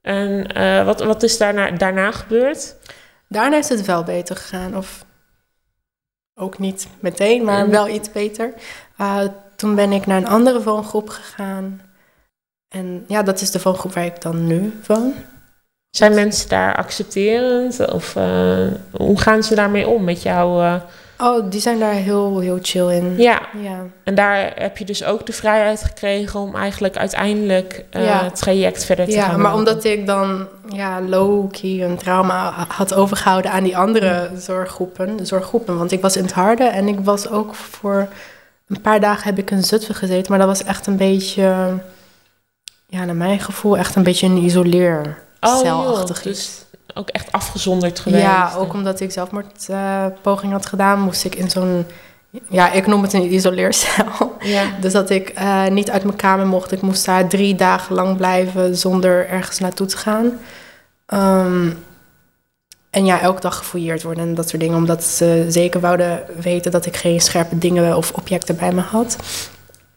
en 0.01 0.47
eh, 0.47 0.85
wat, 0.85 0.99
wat 0.99 1.23
is 1.23 1.37
daarna, 1.37 1.71
daarna 1.71 2.11
gebeurd? 2.11 2.75
Daarna 3.27 3.57
is 3.57 3.69
het 3.69 3.85
wel 3.85 4.03
beter 4.03 4.35
gegaan. 4.35 4.77
Of 4.77 5.05
ook 6.35 6.59
niet 6.59 6.87
meteen, 6.99 7.43
maar 7.43 7.69
wel 7.69 7.87
iets 7.87 8.11
beter. 8.11 8.53
Uh, 9.01 9.23
toen 9.59 9.75
ben 9.75 9.91
ik 9.91 10.05
naar 10.05 10.17
een 10.17 10.27
andere 10.27 10.63
woongroep 10.63 11.09
gegaan. 11.09 11.81
En 12.75 13.03
ja, 13.07 13.23
dat 13.23 13.41
is 13.41 13.51
de 13.51 13.59
woongroep 13.63 13.93
waar 13.93 14.05
ik 14.05 14.21
dan 14.21 14.47
nu 14.47 14.79
woon. 14.87 15.13
Zijn 15.89 16.13
mensen 16.13 16.49
daar 16.49 16.75
accepterend? 16.75 17.91
Of 17.93 18.15
eh, 18.15 18.57
hoe 18.91 19.19
gaan 19.19 19.43
ze 19.43 19.55
daarmee 19.55 19.87
om 19.87 20.03
met 20.03 20.21
jou? 20.21 20.63
eh? 20.63 20.75
Oh, 21.21 21.49
die 21.51 21.59
zijn 21.61 21.79
daar 21.79 21.93
heel, 21.93 22.39
heel 22.39 22.59
chill 22.61 22.87
in. 22.95 23.17
Ja, 23.17 23.41
Ja, 23.61 23.85
en 24.03 24.15
daar 24.15 24.51
heb 24.55 24.77
je 24.77 24.85
dus 24.85 25.03
ook 25.03 25.25
de 25.25 25.33
vrijheid 25.33 25.83
gekregen 25.83 26.39
om 26.39 26.55
eigenlijk 26.55 26.97
uiteindelijk 26.97 27.85
eh, 27.89 28.05
Ja. 28.05 28.23
het 28.23 28.35
traject 28.35 28.85
verder 28.85 29.05
te 29.05 29.11
ja 29.11 29.23
gaan 29.25 29.41
maar 29.41 29.51
lopen. 29.55 29.57
omdat 29.71 29.83
ik 29.83 30.05
dan 30.05 30.47
ja, 30.69 31.01
low-key 31.01 31.83
een 31.83 31.97
trauma 31.97 32.65
had 32.67 32.93
overgehouden 32.93 33.51
aan 33.51 33.63
die 33.63 33.77
andere 33.77 34.29
zorggroepen, 34.37 35.17
de 35.17 35.25
zorggroepen. 35.25 35.77
Want 35.77 35.91
ik 35.91 36.01
was 36.01 36.15
in 36.17 36.23
het 36.23 36.33
harde 36.33 36.63
en 36.63 36.87
ik 36.87 36.99
was 36.99 37.29
ook 37.29 37.55
voor 37.55 38.07
een 38.69 38.81
paar 38.81 38.99
dagen 38.99 39.23
heb 39.23 39.37
ik 39.37 39.51
in 39.51 39.63
Zutphen 39.63 39.95
gezeten. 39.95 40.25
Maar 40.29 40.39
dat 40.39 40.47
was 40.47 40.63
echt 40.63 40.87
een 40.87 40.97
beetje, 40.97 41.77
ja, 42.87 43.05
naar 43.05 43.15
mijn 43.15 43.39
gevoel, 43.39 43.77
echt 43.77 43.95
een 43.95 44.03
beetje 44.03 44.27
een 44.27 44.43
isoleer 44.43 45.17
Oh, 45.41 45.63
joh, 45.63 46.05
dus 46.23 46.65
ook 46.93 47.09
echt 47.09 47.31
afgezonderd 47.31 47.99
geweest. 47.99 48.23
Ja, 48.23 48.53
ook 48.57 48.73
omdat 48.73 48.99
ik 48.99 49.11
zelfmoordpoging 49.11 50.51
had 50.51 50.65
gedaan, 50.65 50.99
moest 50.99 51.25
ik 51.25 51.35
in 51.35 51.49
zo'n, 51.49 51.85
ja, 52.49 52.71
ik 52.71 52.87
noem 52.87 53.01
het 53.01 53.13
een 53.13 53.33
isoleercel. 53.33 54.35
Ja. 54.39 54.63
Dus 54.81 54.93
dat 54.93 55.09
ik 55.09 55.29
eh, 55.29 55.67
niet 55.67 55.91
uit 55.91 56.03
mijn 56.03 56.15
kamer 56.15 56.47
mocht. 56.47 56.71
Ik 56.71 56.81
moest 56.81 57.05
daar 57.05 57.27
drie 57.27 57.55
dagen 57.55 57.95
lang 57.95 58.17
blijven 58.17 58.75
zonder 58.75 59.27
ergens 59.29 59.59
naartoe 59.59 59.87
te 59.87 59.97
gaan. 59.97 60.39
Ehm, 61.05 61.69
en 62.89 63.05
ja, 63.05 63.21
elke 63.21 63.41
dag 63.41 63.57
gefouilleerd 63.57 64.03
worden 64.03 64.23
en 64.23 64.35
dat 64.35 64.49
soort 64.49 64.61
dingen. 64.61 64.77
Omdat 64.77 65.03
ze 65.03 65.45
zeker 65.49 65.79
wouden 65.79 66.23
weten 66.41 66.71
dat 66.71 66.85
ik 66.85 66.97
geen 66.97 67.19
scherpe 67.21 67.57
dingen 67.57 67.97
of 67.97 68.11
objecten 68.11 68.55
bij 68.55 68.71
me 68.71 68.81
had. 68.81 69.15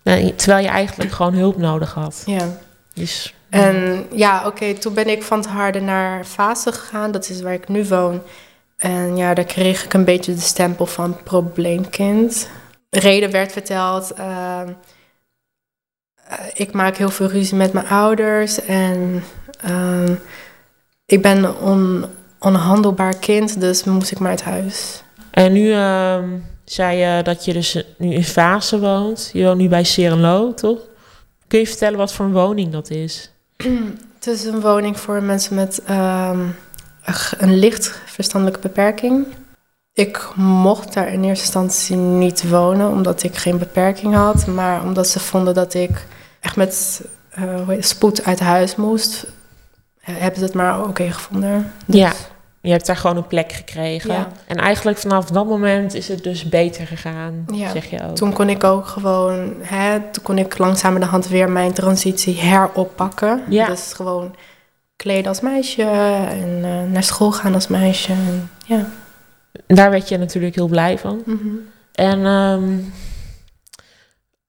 Nee, 0.03 0.35
terwijl 0.35 0.63
je 0.63 0.71
eigenlijk 0.71 1.13
gewoon 1.13 1.35
hulp 1.35 1.57
nodig 1.57 1.95
had. 1.95 2.23
Ja. 2.27 2.49
Dus, 2.95 3.35
En 3.49 4.07
ja, 4.11 4.47
oké, 4.47 4.75
toen 4.75 4.95
ben 4.95 5.09
ik 5.09 5.23
van 5.23 5.39
het 5.39 5.47
harde 5.49 5.81
naar 5.81 6.25
Fase 6.25 6.73
gegaan. 6.73 7.11
Dat 7.11 7.29
is 7.29 7.41
waar 7.43 7.53
ik 7.53 7.69
nu 7.69 7.87
woon. 7.87 8.23
En 8.77 9.17
ja, 9.17 9.35
daar 9.35 9.45
kreeg 9.45 9.85
ik 9.85 9.93
een 9.93 10.05
beetje 10.05 10.35
de 10.35 10.41
stempel 10.41 10.87
van 10.87 11.17
probleemkind. 11.23 12.49
Reden 12.91 13.31
werd 13.31 13.53
verteld. 13.53 14.13
ehm, 14.13 14.69
eh, 16.27 16.39
ik 16.55 16.73
maak 16.73 16.97
heel 16.97 17.11
veel 17.11 17.27
ruzie 17.27 17.57
met 17.57 17.73
mijn 17.73 17.89
ouders 17.89 18.65
en 18.65 19.25
ehm, 19.61 20.15
ik 21.07 21.23
ben 21.23 21.61
on, 21.61 22.05
onhandelbaar 22.45 23.17
kind, 23.17 23.61
dus 23.61 23.85
moest 23.85 24.11
ik 24.11 24.19
maar 24.19 24.31
uit 24.31 24.43
huis. 24.43 25.03
En 25.31 25.53
nu 25.53 25.73
ehm, 25.73 26.29
zei 26.65 26.97
je 26.97 27.23
dat 27.23 27.45
je 27.45 27.53
dus 27.53 27.85
nu 27.99 28.13
in 28.15 28.25
Vaassen 28.25 28.81
woont. 28.81 29.31
Je 29.33 29.45
woont 29.45 29.59
nu 29.59 29.69
bij 29.69 29.85
Serenlo, 29.85 30.55
toch? 30.55 30.79
Kun 31.49 31.59
je 31.59 31.67
vertellen 31.67 31.99
wat 31.99 32.13
voor 32.13 32.25
een 32.25 32.33
woning 32.33 32.73
dat 32.73 32.91
is? 32.91 33.31
Het 34.15 34.27
is 34.27 34.45
een 34.45 34.61
woning 34.61 35.01
voor 35.01 35.23
mensen 35.23 35.55
met 35.55 35.83
ehm, 35.87 36.47
een 37.39 37.59
licht 37.59 38.01
verstandelijke 38.07 38.69
beperking. 38.69 39.27
Ik 39.93 40.29
mocht 40.37 40.95
daar 40.95 41.13
in 41.13 41.25
eerste 41.25 41.45
instantie 41.45 41.97
niet 41.97 42.49
wonen 42.49 42.91
omdat 42.91 43.23
ik 43.23 43.37
geen 43.37 43.59
beperking 43.59 44.15
had, 44.15 44.47
maar 44.47 44.83
omdat 44.83 45.09
ze 45.09 45.21
vonden 45.21 45.55
dat 45.55 45.75
ik 45.75 46.07
echt 46.41 46.57
met 46.57 47.03
eh, 47.31 47.69
spoed 47.79 48.25
uit 48.25 48.41
huis 48.41 48.77
moest, 48.77 49.27
eh, 50.01 50.15
hebben 50.19 50.39
ze 50.39 50.45
het 50.45 50.55
maar 50.55 50.85
oké 50.89 51.11
gevonden. 51.11 51.73
Dus- 51.87 52.01
Ja. 52.01 52.13
Je 52.63 52.71
hebt 52.71 52.87
daar 52.87 52.97
gewoon 52.97 53.17
een 53.17 53.27
plek 53.27 53.53
gekregen. 53.53 54.13
Ja. 54.13 54.29
En 54.47 54.57
eigenlijk 54.57 54.99
vanaf 54.99 55.25
dat 55.25 55.47
moment 55.47 55.95
is 55.95 56.09
het 56.09 56.23
dus 56.25 56.49
beter 56.49 56.87
gegaan, 56.87 57.45
Ja. 57.55 57.71
zeg 57.71 57.85
je 57.91 58.03
ook. 58.09 58.17
Toen 58.17 58.33
kon 58.33 58.49
ik 58.49 58.65
ook 58.65 58.87
gewoon, 58.87 59.55
hè, 59.61 60.01
toen 60.11 60.23
kon 60.23 60.39
ik 60.39 60.59
langzamerhand 60.59 61.29
weer 61.29 61.51
mijn 61.51 61.73
transitie 61.73 62.41
heroppakken. 62.41 63.43
Ja. 63.49 63.67
Dus 63.67 63.93
gewoon 63.93 64.35
kleden 64.97 65.27
als 65.27 65.41
meisje 65.41 65.83
en 66.29 66.61
eh, 66.65 66.83
naar 66.93 67.03
school 67.03 67.33
gaan 67.33 67.55
als 67.55 67.69
meisje. 67.69 68.13
En, 68.13 68.51
ja. 68.67 68.87
Daar 69.67 69.91
werd 69.91 70.09
je 70.09 70.19
natuurlijk 70.19 70.55
heel 70.55 70.69
blij 70.69 70.99
van. 70.99 71.23
Mhm. 71.27 71.49
En 71.93 72.27
ehm, 72.27 72.79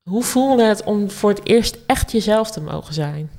hoe 0.03 0.23
voelde 0.23 0.63
het 0.63 0.83
om 0.83 1.11
voor 1.11 1.29
het 1.29 1.41
eerst 1.47 1.77
echt 1.85 2.11
jezelf 2.11 2.51
te 2.51 2.61
mogen 2.61 2.93
zijn? 2.93 3.29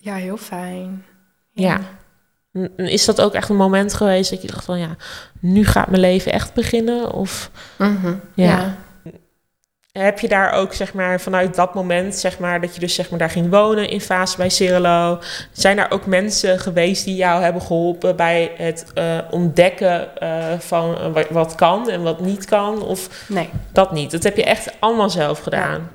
ja, 0.00 0.14
heel 0.14 0.36
fijn. 0.36 1.04
Ja. 1.52 1.80
Is 2.76 3.04
dat 3.04 3.20
ook 3.20 3.34
echt 3.34 3.48
een 3.48 3.56
moment 3.56 3.94
geweest 3.94 4.30
dat 4.30 4.42
je 4.42 4.48
dacht 4.48 4.64
van 4.64 4.78
ja, 4.78 4.96
nu 5.40 5.66
gaat 5.66 5.88
mijn 5.88 6.00
leven 6.00 6.32
echt 6.32 6.54
beginnen? 6.54 7.12
Of 7.12 7.50
Mhm. 7.78 8.14
Ja. 8.34 8.44
ja. 8.44 8.76
heb 9.92 10.18
je 10.18 10.28
daar 10.28 10.52
ook 10.52 10.72
zeg 10.74 10.94
maar 10.94 11.20
vanuit 11.20 11.54
dat 11.54 11.74
moment 11.74 12.14
zeg 12.14 12.38
maar 12.38 12.60
dat 12.60 12.74
je 12.74 12.80
dus 12.80 12.94
zeg 12.94 13.10
maar 13.10 13.18
daar 13.18 13.30
ging 13.30 13.50
wonen 13.50 13.88
in 13.88 14.00
Fase 14.00 14.36
bij 14.36 14.48
Cirilo, 14.48 15.18
zijn 15.52 15.76
daar 15.76 15.90
ook 15.90 16.06
mensen 16.06 16.58
geweest 16.60 17.04
die 17.04 17.14
jou 17.16 17.42
hebben 17.42 17.62
geholpen 17.62 18.16
bij 18.16 18.52
het 18.56 18.86
eh, 18.94 19.18
ontdekken 19.30 20.16
eh, 20.20 20.58
van 20.58 20.98
eh, 20.98 21.12
wat, 21.12 21.28
wat 21.30 21.54
kan 21.54 21.90
en 21.90 22.02
wat 22.02 22.20
niet 22.20 22.44
kan? 22.44 22.82
Of 22.82 23.24
Nee. 23.28 23.50
dat 23.72 23.92
niet? 23.92 24.10
Dat 24.10 24.22
heb 24.22 24.36
je 24.36 24.44
echt 24.44 24.70
allemaal 24.78 25.10
zelf 25.10 25.38
gedaan. 25.40 25.90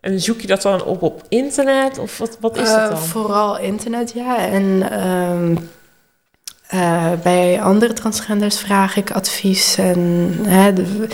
En 0.00 0.20
zoek 0.20 0.40
je 0.40 0.46
dat 0.46 0.62
dan 0.62 0.84
op 0.84 1.02
op 1.02 1.22
internet 1.28 1.98
of 1.98 2.18
wat, 2.18 2.36
wat 2.40 2.56
is 2.56 2.68
dat 2.68 2.90
dan? 2.90 2.98
Vooral 2.98 3.58
internet, 3.58 4.12
ja. 4.12 4.38
En 4.46 4.82
eh, 6.70 7.12
bij 7.22 7.62
andere 7.62 7.92
transgenders 7.92 8.58
vraag 8.58 8.96
ik 8.96 9.10
advies. 9.10 9.76
En 9.78 10.30
hè, 10.42 10.72
de- 10.72 11.08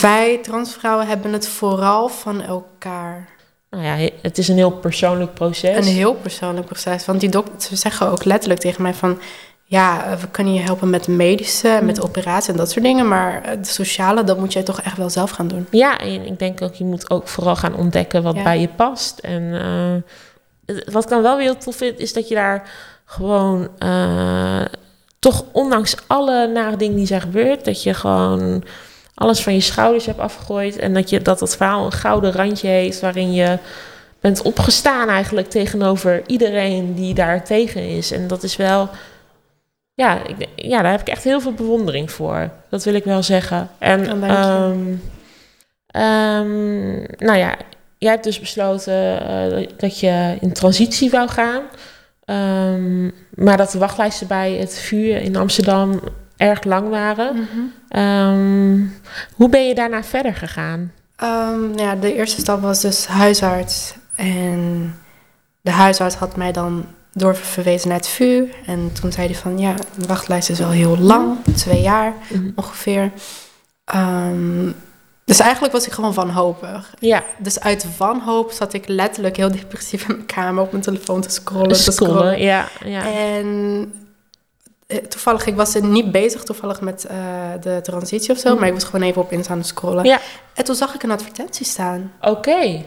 wij 0.00 0.38
transvrouwen 0.42 1.06
hebben 1.06 1.32
het 1.32 1.48
vooral 1.48 2.08
van 2.08 2.42
elkaar. 2.42 3.28
Nou 3.70 3.84
ja, 3.84 4.08
het 4.22 4.38
is 4.38 4.48
een 4.48 4.56
heel 4.56 4.70
persoonlijk 4.70 5.34
proces. 5.34 5.76
Een 5.86 5.92
heel 5.94 6.14
persoonlijk 6.14 6.66
proces. 6.66 7.06
Want 7.06 7.20
die 7.20 7.28
dokters 7.28 7.80
zeggen 7.80 8.10
ook 8.10 8.24
letterlijk 8.24 8.60
tegen 8.60 8.82
mij 8.82 8.94
van... 8.94 9.18
Ja, 9.64 10.04
eh, 10.04 10.16
we 10.16 10.28
kunnen 10.28 10.54
je 10.54 10.60
helpen 10.60 10.90
met 10.90 11.08
medische, 11.08 11.80
met 11.82 11.96
de 11.96 12.02
operatie 12.02 12.52
en 12.52 12.58
dat 12.58 12.70
soort 12.70 12.84
dingen. 12.84 13.08
Maar 13.08 13.40
het 13.44 13.66
sociale, 13.68 14.24
dat 14.24 14.38
moet 14.38 14.52
jij 14.52 14.62
toch 14.62 14.80
echt 14.80 14.96
wel 14.96 15.10
zelf 15.10 15.30
gaan 15.30 15.48
doen. 15.48 15.66
Ja, 15.70 15.98
en 15.98 16.26
ik 16.26 16.38
denk 16.38 16.62
ook, 16.62 16.74
je 16.74 16.84
moet 16.84 17.10
ook 17.10 17.28
vooral 17.28 17.56
gaan 17.56 17.74
ontdekken 17.76 18.22
wat 18.22 18.34
Ja. 18.36 18.42
bij 18.42 18.60
je 18.60 18.68
past. 18.68 19.18
En 19.18 19.52
eh, 20.66 20.74
wat 20.92 21.02
ik 21.04 21.08
dan 21.08 21.22
wel 21.22 21.36
weer 21.36 21.44
heel 21.44 21.56
tof 21.58 21.76
vind, 21.76 21.98
is 21.98 22.12
dat 22.12 22.28
je 22.28 22.34
daar 22.34 22.70
gewoon 23.04 23.68
eh, 23.78 24.60
toch 25.20 25.44
ondanks 25.52 25.96
alle 26.06 26.46
nare 26.46 26.76
dingen 26.76 26.96
die 26.96 27.06
zijn 27.06 27.20
gebeurd, 27.20 27.64
dat 27.64 27.82
je 27.82 27.94
gewoon 27.94 28.64
alles 29.14 29.42
van 29.42 29.54
je 29.54 29.60
schouders 29.60 30.06
hebt 30.06 30.18
afgegooid. 30.18 30.78
En 30.78 30.94
dat 30.94 31.10
je 31.10 31.22
dat 31.22 31.38
dat 31.38 31.56
verhaal 31.56 31.84
een 31.84 31.92
gouden 31.92 32.32
randje 32.32 32.68
heeft 32.68 33.00
waarin 33.00 33.32
je 33.32 33.58
bent 34.20 34.42
opgestaan 34.42 35.08
eigenlijk 35.08 35.50
tegenover 35.50 36.22
iedereen 36.26 36.94
die 36.94 37.14
daar 37.14 37.44
tegen 37.44 37.88
is. 37.88 38.10
En 38.10 38.26
dat 38.26 38.42
is 38.42 38.56
wel. 38.56 38.88
Ja, 39.94 40.26
ik, 40.26 40.48
ja, 40.54 40.82
daar 40.82 40.90
heb 40.90 41.00
ik 41.00 41.08
echt 41.08 41.24
heel 41.24 41.40
veel 41.40 41.52
bewondering 41.52 42.10
voor. 42.10 42.50
Dat 42.70 42.84
wil 42.84 42.94
ik 42.94 43.04
wel 43.04 43.22
zeggen. 43.22 43.70
En 43.78 44.22
ehm, 44.22 44.94
ehm, 45.86 46.96
nou 47.18 47.38
ja, 47.38 47.56
jij 47.98 48.10
hebt 48.10 48.24
dus 48.24 48.40
besloten 48.40 49.26
eh, 49.26 49.68
dat 49.76 50.00
je 50.00 50.36
in 50.40 50.52
transitie 50.52 51.10
wou 51.10 51.28
gaan. 51.28 51.62
Ehm, 52.30 53.10
maar 53.34 53.56
dat 53.56 53.70
de 53.70 53.78
wachtlijsten 53.78 54.26
bij 54.26 54.52
het 54.52 54.78
vuur 54.78 55.22
in 55.22 55.36
Amsterdam 55.36 56.00
erg 56.36 56.64
lang 56.64 56.88
waren. 56.88 57.48
Ehm, 57.88 58.84
hoe 59.34 59.48
ben 59.48 59.68
je 59.68 59.74
daarna 59.74 60.02
verder 60.02 60.34
gegaan? 60.34 60.92
Ehm, 61.16 61.60
nou 61.60 61.80
ja, 61.80 61.94
de 61.94 62.14
eerste 62.14 62.40
stap 62.40 62.62
was 62.62 62.80
dus 62.80 63.06
huisarts. 63.06 63.94
En 64.14 64.94
de 65.60 65.70
huisarts 65.70 66.14
had 66.14 66.36
mij 66.36 66.52
dan 66.52 66.86
doorverwezen 67.12 67.88
naar 67.88 67.96
het 67.96 68.08
VU. 68.08 68.48
En 68.66 68.92
toen 69.00 69.12
zei 69.12 69.26
hij 69.26 69.36
van, 69.36 69.58
ja, 69.58 69.74
de 69.96 70.06
wachtlijst 70.06 70.50
is 70.50 70.58
wel 70.58 70.70
heel 70.70 70.98
lang. 70.98 71.36
Twee 71.54 71.80
jaar 71.80 72.12
ongeveer. 72.54 73.12
Ehm, 73.84 74.70
dus 75.30 75.40
eigenlijk 75.40 75.72
was 75.72 75.86
ik 75.86 75.92
gewoon 75.92 76.12
wanhopig. 76.12 76.94
Ja, 76.98 77.24
Dus 77.38 77.60
uit 77.60 77.96
wanhoop 77.96 78.50
zat 78.52 78.72
ik 78.72 78.88
letterlijk 78.88 79.36
heel 79.36 79.50
depressief 79.50 80.08
in 80.08 80.14
mijn 80.14 80.26
kamer 80.26 80.62
op 80.62 80.70
mijn 80.70 80.82
telefoon 80.82 81.20
te 81.20 81.30
scrollen. 81.30 81.84
te 81.84 81.92
scrollen. 81.92 82.40
Ja, 82.40 82.68
ja. 82.84 83.12
En 83.12 83.92
eh, 84.86 84.98
toevallig, 84.98 85.46
ik 85.46 85.54
was 85.54 85.74
er 85.74 85.84
niet 85.84 86.12
bezig 86.12 86.42
toevallig 86.42 86.80
met 86.80 87.04
eh, 87.04 87.16
de 87.60 87.80
transitie 87.82 88.32
of 88.32 88.38
zo. 88.38 88.56
Maar 88.56 88.68
ik 88.68 88.74
was 88.74 88.84
gewoon 88.84 89.02
even 89.02 89.22
op 89.22 89.32
Insta 89.32 89.52
aan 89.52 89.58
het 89.58 89.66
scrollen. 89.66 90.04
Ja. 90.04 90.20
En 90.54 90.64
toen 90.64 90.74
zag 90.74 90.94
ik 90.94 91.02
een 91.02 91.10
advertentie 91.10 91.66
staan. 91.66 92.12
Oké. 92.20 92.84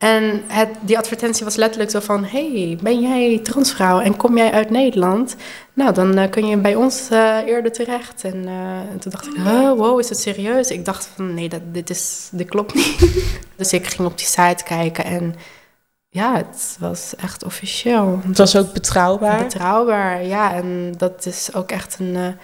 En 0.00 0.42
het, 0.46 0.68
die 0.80 0.98
advertentie 0.98 1.44
was 1.44 1.56
letterlijk 1.56 1.90
zo 1.90 2.00
van... 2.00 2.24
hey, 2.24 2.78
ben 2.82 3.00
jij 3.00 3.38
transvrouw 3.38 4.00
en 4.00 4.16
kom 4.16 4.36
jij 4.36 4.52
uit 4.52 4.70
Nederland? 4.70 5.36
Nou, 5.72 5.94
dan 5.94 6.18
eh, 6.18 6.30
kun 6.30 6.46
je 6.46 6.56
bij 6.56 6.74
ons 6.74 7.08
eh, 7.10 7.36
eerder 7.46 7.72
terecht. 7.72 8.24
En, 8.24 8.46
eh, 8.46 8.78
en 8.78 8.98
toen 8.98 9.10
dacht 9.10 9.26
ik, 9.26 9.34
huh, 9.34 9.72
wow, 9.72 10.00
is 10.00 10.08
het 10.08 10.18
serieus? 10.18 10.70
Ik 10.70 10.84
dacht 10.84 11.10
van, 11.14 11.34
nee, 11.34 11.48
dat, 11.48 11.60
dit, 11.72 11.90
is, 11.90 12.28
dit 12.32 12.48
klopt 12.48 12.74
niet. 12.74 12.98
dus 13.56 13.72
ik 13.72 13.86
ging 13.86 14.08
op 14.08 14.18
die 14.18 14.26
site 14.26 14.64
kijken 14.64 15.04
en... 15.04 15.34
Ja, 16.08 16.36
het 16.36 16.76
was 16.78 17.14
echt 17.16 17.44
officieel. 17.44 18.20
Het 18.26 18.38
was 18.38 18.56
ook 18.56 18.72
betrouwbaar. 18.72 19.42
Betrouwbaar, 19.42 20.24
ja. 20.24 20.54
En 20.54 20.94
dat 20.96 21.26
is 21.26 21.54
ook 21.54 21.70
echt 21.70 21.96
een 21.98 22.36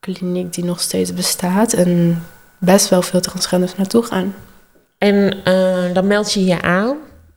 kliniek 0.00 0.52
die 0.52 0.64
nog 0.64 0.80
steeds 0.80 1.14
bestaat. 1.14 1.72
En 1.72 2.22
best 2.58 2.88
wel 2.88 3.02
veel 3.02 3.20
transgenders 3.20 3.76
naartoe 3.76 4.02
gaan. 4.02 4.34
En 5.02 5.44
eh, 5.44 5.94
dan 5.94 6.06
meld 6.06 6.32
je 6.32 6.44
je 6.44 6.62
aan. 6.62 6.96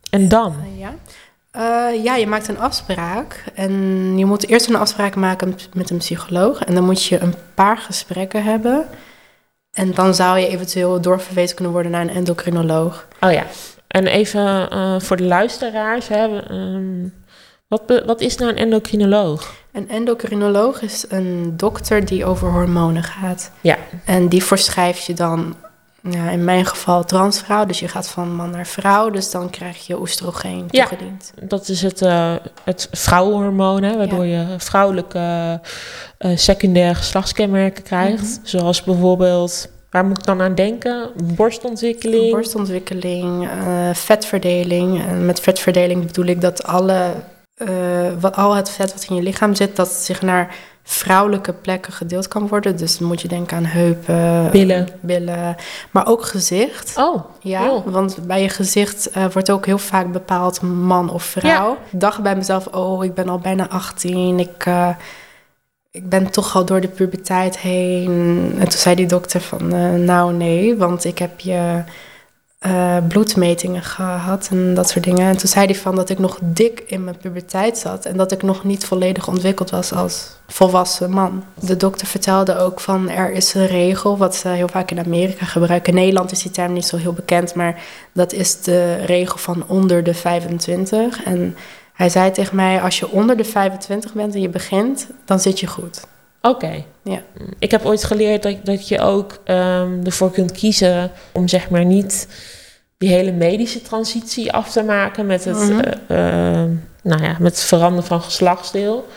En 0.09 0.27
dan? 0.27 0.55
Uh, 0.73 0.79
ja. 0.79 0.93
Uh, 1.55 2.03
ja, 2.03 2.15
je 2.15 2.27
maakt 2.27 2.47
een 2.47 2.59
afspraak. 2.59 3.43
En 3.55 3.73
je 4.17 4.25
moet 4.25 4.47
eerst 4.47 4.69
een 4.69 4.75
afspraak 4.75 5.15
maken 5.15 5.57
met 5.73 5.89
een 5.89 5.97
psycholoog. 5.97 6.63
En 6.63 6.73
dan 6.73 6.83
moet 6.83 7.03
je 7.03 7.19
een 7.19 7.33
paar 7.53 7.77
gesprekken 7.77 8.43
hebben. 8.43 8.85
En 9.71 9.93
dan 9.93 10.15
zou 10.15 10.39
je 10.39 10.47
eventueel 10.47 11.01
doorverwezen 11.01 11.55
kunnen 11.55 11.73
worden 11.73 11.91
naar 11.91 12.01
een 12.01 12.09
endocrinoloog. 12.09 13.07
Oh 13.19 13.31
ja. 13.31 13.43
En 13.87 14.07
even 14.07 14.73
uh, 14.73 14.99
voor 14.99 15.17
de 15.17 15.23
luisteraars. 15.23 16.07
Hè, 16.07 16.51
um, 16.51 17.13
wat, 17.67 18.03
wat 18.05 18.21
is 18.21 18.37
nou 18.37 18.51
een 18.51 18.57
endocrinoloog? 18.57 19.53
Een 19.71 19.89
endocrinoloog 19.89 20.81
is 20.81 21.05
een 21.09 21.53
dokter 21.57 22.05
die 22.05 22.25
over 22.25 22.51
hormonen 22.51 23.03
gaat. 23.03 23.51
Ja. 23.61 23.77
En 24.05 24.27
die 24.29 24.43
verschrijft 24.43 25.05
je 25.05 25.13
dan 25.13 25.55
ja, 26.09 26.29
in 26.29 26.43
mijn 26.43 26.65
geval 26.65 27.03
transvrouw, 27.03 27.65
dus 27.65 27.79
je 27.79 27.87
gaat 27.87 28.07
van 28.07 28.35
man 28.35 28.49
naar 28.49 28.67
vrouw, 28.67 29.09
dus 29.09 29.31
dan 29.31 29.49
krijg 29.49 29.87
je 29.87 29.99
oestrogeen 29.99 30.65
ja, 30.69 30.85
toegediend. 30.85 31.33
dat 31.41 31.69
is 31.69 31.81
het, 31.81 32.01
uh, 32.01 32.35
het 32.63 32.87
vrouwenhormoon, 32.91 33.83
hè, 33.83 33.97
waardoor 33.97 34.25
ja. 34.25 34.39
je 34.39 34.59
vrouwelijke 34.59 35.59
uh, 36.19 36.31
secundaire 36.37 36.95
geslachtskenmerken 36.95 37.83
krijgt. 37.83 38.21
Mm 38.21 38.35
-hmm. 38.35 38.45
Zoals 38.45 38.83
bijvoorbeeld, 38.83 39.69
waar 39.89 40.05
moet 40.05 40.17
ik 40.17 40.25
dan 40.25 40.41
aan 40.41 40.55
denken? 40.55 41.09
Borstontwikkeling? 41.35 42.31
Borstontwikkeling, 42.31 43.43
uh, 43.43 43.93
vetverdeling. 43.93 45.05
En 45.05 45.25
met 45.25 45.39
vetverdeling 45.39 46.05
bedoel 46.05 46.25
ik 46.25 46.41
dat 46.41 46.63
alle, 46.63 47.11
wat, 48.19 48.35
al 48.35 48.55
het 48.55 48.69
vet 48.69 48.93
wat 48.93 49.05
in 49.09 49.15
je 49.15 49.21
lichaam 49.21 49.55
zit, 49.55 49.75
dat 49.75 49.89
zich 49.89 50.21
naar 50.21 50.55
vrouwelijke 50.87 51.53
plekken 51.53 51.93
gedeeld 51.93 52.27
kan 52.27 52.47
worden. 52.47 52.77
Dus 52.77 52.97
dan 52.97 53.07
moet 53.07 53.21
je 53.21 53.27
denken 53.27 53.57
aan 53.57 53.65
heupen, 53.65 54.51
billen, 54.51 54.87
billen 54.99 55.55
maar 55.91 56.07
ook 56.07 56.25
gezicht. 56.25 56.93
Oh, 56.97 57.23
ja, 57.39 57.81
want 57.85 58.27
bij 58.27 58.41
je 58.41 58.49
gezicht 58.49 59.17
uh, 59.17 59.25
wordt 59.31 59.51
ook 59.51 59.65
heel 59.65 59.77
vaak 59.77 60.11
bepaald 60.11 60.61
man 60.61 61.09
of 61.09 61.23
vrouw. 61.23 61.69
Ja. 61.69 61.77
Ik 61.91 61.99
dacht 61.99 62.21
bij 62.21 62.35
mezelf, 62.35 62.67
oh, 62.67 63.03
ik 63.03 63.13
ben 63.13 63.29
al 63.29 63.39
bijna 63.39 63.69
18, 63.69 64.39
ik, 64.39 64.65
uh, 64.65 64.89
ik 65.91 66.09
ben 66.09 66.29
toch 66.31 66.55
al 66.55 66.65
door 66.65 66.81
de 66.81 66.87
puberteit 66.87 67.57
heen. 67.57 68.55
En 68.59 68.69
toen 68.69 68.79
zei 68.79 68.95
die 68.95 69.07
dokter 69.07 69.41
van, 69.41 69.75
uh, 69.75 69.93
nou 69.93 70.33
nee, 70.33 70.75
want 70.75 71.05
ik 71.05 71.17
heb 71.17 71.39
je 71.39 71.83
uh, 72.65 72.97
bloedmetingen 73.07 73.83
gehad 73.83 74.47
en 74.51 74.73
dat 74.73 74.89
soort 74.89 75.03
dingen. 75.03 75.27
En 75.27 75.37
toen 75.37 75.49
zei 75.49 75.65
hij 75.65 75.75
van 75.75 75.95
dat 75.95 76.09
ik 76.09 76.19
nog 76.19 76.39
dik 76.41 76.83
in 76.87 77.03
mijn 77.03 77.17
puberteit 77.17 77.77
zat 77.77 78.05
en 78.05 78.17
dat 78.17 78.31
ik 78.31 78.43
nog 78.43 78.63
niet 78.63 78.85
volledig 78.85 79.27
ontwikkeld 79.27 79.69
was 79.69 79.91
als 79.91 80.35
volwassen 80.47 81.11
man. 81.11 81.43
De 81.59 81.77
dokter 81.77 82.07
vertelde 82.07 82.57
ook 82.57 82.79
van 82.79 83.09
er 83.09 83.31
is 83.31 83.53
een 83.53 83.67
regel, 83.67 84.17
wat 84.17 84.35
ze 84.35 84.47
heel 84.47 84.67
vaak 84.67 84.91
in 84.91 84.99
Amerika 84.99 85.45
gebruiken. 85.45 85.93
In 85.93 85.99
Nederland 85.99 86.31
is 86.31 86.41
die 86.41 86.51
term 86.51 86.73
niet 86.73 86.85
zo 86.85 86.97
heel 86.97 87.13
bekend, 87.13 87.53
maar 87.53 87.83
dat 88.11 88.33
is 88.33 88.61
de 88.61 88.95
regel 88.95 89.37
van 89.37 89.63
onder 89.67 90.03
de 90.03 90.13
25. 90.13 91.23
En 91.23 91.55
hij 91.93 92.09
zei 92.09 92.31
tegen 92.31 92.55
mij, 92.55 92.81
als 92.81 92.99
je 92.99 93.11
onder 93.11 93.37
de 93.37 93.43
25 93.43 94.13
bent 94.13 94.33
en 94.33 94.41
je 94.41 94.49
begint, 94.49 95.07
dan 95.25 95.39
zit 95.39 95.59
je 95.59 95.67
goed. 95.67 96.01
Oké. 96.49 96.83
Ja. 97.03 97.21
Ik 97.59 97.71
heb 97.71 97.85
ooit 97.85 98.03
geleerd 98.03 98.43
dat, 98.43 98.55
dat 98.63 98.87
je 98.87 98.99
ook 98.99 99.31
um, 99.45 100.05
ervoor 100.05 100.31
kunt 100.31 100.51
kiezen 100.51 101.11
om 101.31 101.47
zeg 101.47 101.69
maar 101.69 101.85
niet 101.85 102.27
die 102.97 103.09
hele 103.09 103.31
medische 103.31 103.81
transitie 103.81 104.51
af 104.51 104.71
te 104.71 104.83
maken 104.83 105.25
met 105.25 105.45
het, 105.45 105.57
mm 105.57 106.93
nou 107.05 107.23
ja, 107.23 107.35
met 107.39 107.51
het 107.51 107.63
veranderen 107.63 108.07
van 108.07 108.21
geslachtsdeel. 108.21 109.07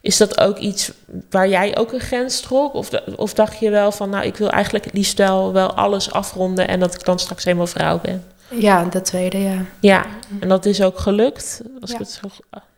Is 0.00 0.16
dat 0.16 0.40
ook 0.40 0.58
iets 0.58 0.92
waar 1.30 1.48
jij 1.48 1.76
ook 1.76 1.92
een 1.92 2.00
grens 2.00 2.40
trok? 2.40 2.74
Of, 2.74 2.90
of 3.16 3.34
dacht 3.34 3.58
je 3.58 3.70
wel 3.70 3.92
van, 3.92 4.10
nou, 4.10 4.24
ik 4.24 4.36
wil 4.36 4.50
eigenlijk 4.50 4.84
het 4.84 4.94
liefst 4.94 5.18
wel, 5.18 5.52
wel 5.52 5.74
alles 5.74 6.12
afronden 6.12 6.68
en 6.68 6.80
dat 6.80 6.94
ik 6.94 7.04
dan 7.04 7.18
straks 7.18 7.44
helemaal 7.44 7.66
vrouw 7.66 8.00
ben? 8.02 8.24
Ja, 8.48 8.84
dat 8.84 9.04
tweede, 9.04 9.38
ja. 9.38 9.64
Ja, 9.80 10.06
en 10.40 10.48
dat 10.48 10.66
is 10.66 10.82
ook 10.82 10.98
gelukt. 10.98 11.62
Als 11.80 11.90
ja. 11.90 11.96
ik 11.96 12.00
het 12.00 12.10
zo, 12.10 12.28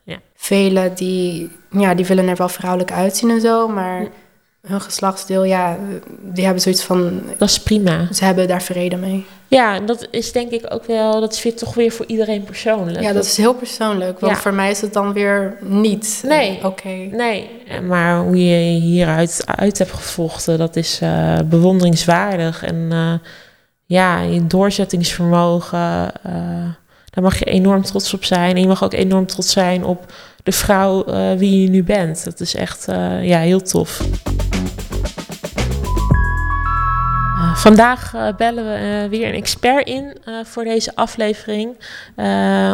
ja. 0.03 0.19
Velen 0.35 0.95
die, 0.95 1.51
ja, 1.71 1.95
die 1.95 2.07
willen 2.07 2.29
er 2.29 2.37
wel 2.37 2.49
vrouwelijk 2.49 2.93
uitzien 2.93 3.31
en 3.31 3.41
zo, 3.41 3.69
maar 3.69 4.09
hun 4.67 4.81
geslachtsdeel, 4.81 5.45
ja, 5.45 5.79
die 6.21 6.45
hebben 6.45 6.63
zoiets 6.63 6.83
van... 6.83 7.23
Dat 7.39 7.49
is 7.49 7.61
prima. 7.61 8.09
Ze 8.13 8.25
hebben 8.25 8.49
daar 8.49 8.63
vrede 8.63 8.97
mee. 8.97 9.25
Ja, 9.49 9.75
en 9.75 9.87
dat 9.87 10.09
is 10.11 10.33
denk 10.33 10.51
ik 10.51 10.67
ook 10.69 10.85
wel, 10.85 11.21
dat 11.21 11.33
is 11.33 11.55
toch 11.55 11.75
weer 11.75 11.91
voor 11.91 12.07
iedereen 12.07 12.43
persoonlijk. 12.43 13.01
Ja, 13.01 13.13
dat 13.13 13.25
is 13.25 13.37
heel 13.37 13.55
persoonlijk, 13.55 14.21
want 14.21 14.39
voor 14.39 14.55
mij 14.55 14.71
is 14.71 14.81
het 14.81 14.93
dan 14.93 15.13
weer 15.13 15.57
niet 15.61 16.23
nee, 16.27 16.65
oké. 16.65 16.89
Nee, 17.11 17.51
maar 17.83 18.21
hoe 18.21 18.45
je 18.45 18.81
hieruit 18.81 19.43
uit 19.47 19.79
hebt 19.79 19.93
gevochten, 19.93 20.59
dat 20.59 20.77
is 20.77 21.01
uh, 21.03 21.39
bewonderingswaardig. 21.45 22.65
En 22.65 22.89
uh, 22.93 23.13
ja, 23.87 24.21
je 24.21 24.47
doorzettingsvermogen, 24.47 26.13
uh, 26.27 26.33
daar 27.11 27.25
mag 27.25 27.39
je 27.39 27.45
enorm 27.45 27.83
trots 27.83 28.15
op 28.15 28.25
zijn. 28.25 28.55
En 28.55 28.61
je 28.61 28.67
mag 28.67 28.85
ook 28.85 28.93
enorm 28.93 29.27
trots 29.27 29.53
zijn 29.53 29.85
op 29.85 30.13
de 30.43 30.53
vrouw 30.53 31.05
wie 31.37 31.63
je 31.63 31.69
nu 31.69 31.85
bent. 31.85 32.25
Dat 32.25 32.41
is 32.41 32.55
echt 32.55 32.85
ja, 33.21 33.39
heel 33.39 33.63
tof. 33.63 34.01
Vandaag 37.55 38.13
bellen 38.37 38.65
we 38.65 39.09
weer 39.09 39.29
een 39.29 39.35
expert 39.35 39.87
in 39.87 40.17
voor 40.45 40.65
deze 40.65 40.95
aflevering. 40.95 41.77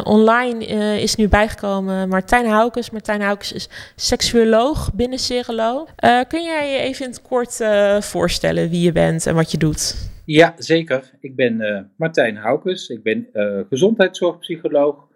online 0.05 0.67
is 1.01 1.15
nu 1.15 1.29
bijgekomen 1.29 2.09
Martijn 2.09 2.47
Houkes. 2.47 2.91
Martijn 2.91 3.23
Houkes 3.23 3.53
is 3.53 3.69
seksuoloog 3.97 4.93
binnen 4.93 5.19
Cerelo. 5.19 5.87
kun 6.29 6.43
jij 6.43 6.73
je 6.73 6.79
even 6.79 7.05
in 7.05 7.11
het 7.11 7.23
kort 7.23 7.59
voorstellen 8.05 8.69
wie 8.69 8.81
je 8.81 8.93
bent 8.93 9.27
en 9.27 9.35
wat 9.35 9.51
je 9.51 9.59
doet? 9.59 10.11
Ja, 10.25 10.55
zeker. 10.57 11.11
Ik 11.21 11.37
ben 11.37 11.91
Martijn 11.97 12.37
Houkes. 12.37 12.89
Ik 12.89 13.03
ben 13.03 13.29
gezondheidszorgpsycholoog 13.69 15.09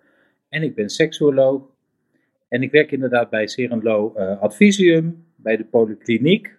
en 0.48 0.62
ik 0.62 0.74
ben 0.74 0.88
seksuoloog. 0.88 1.62
En 2.48 2.62
ik 2.62 2.70
werk 2.70 2.92
inderdaad 2.92 3.30
bij 3.30 3.46
Cerelo 3.46 4.12
Advisium, 4.40 5.26
bij 5.36 5.56
de 5.56 5.64
Polykliniek. 5.64 6.56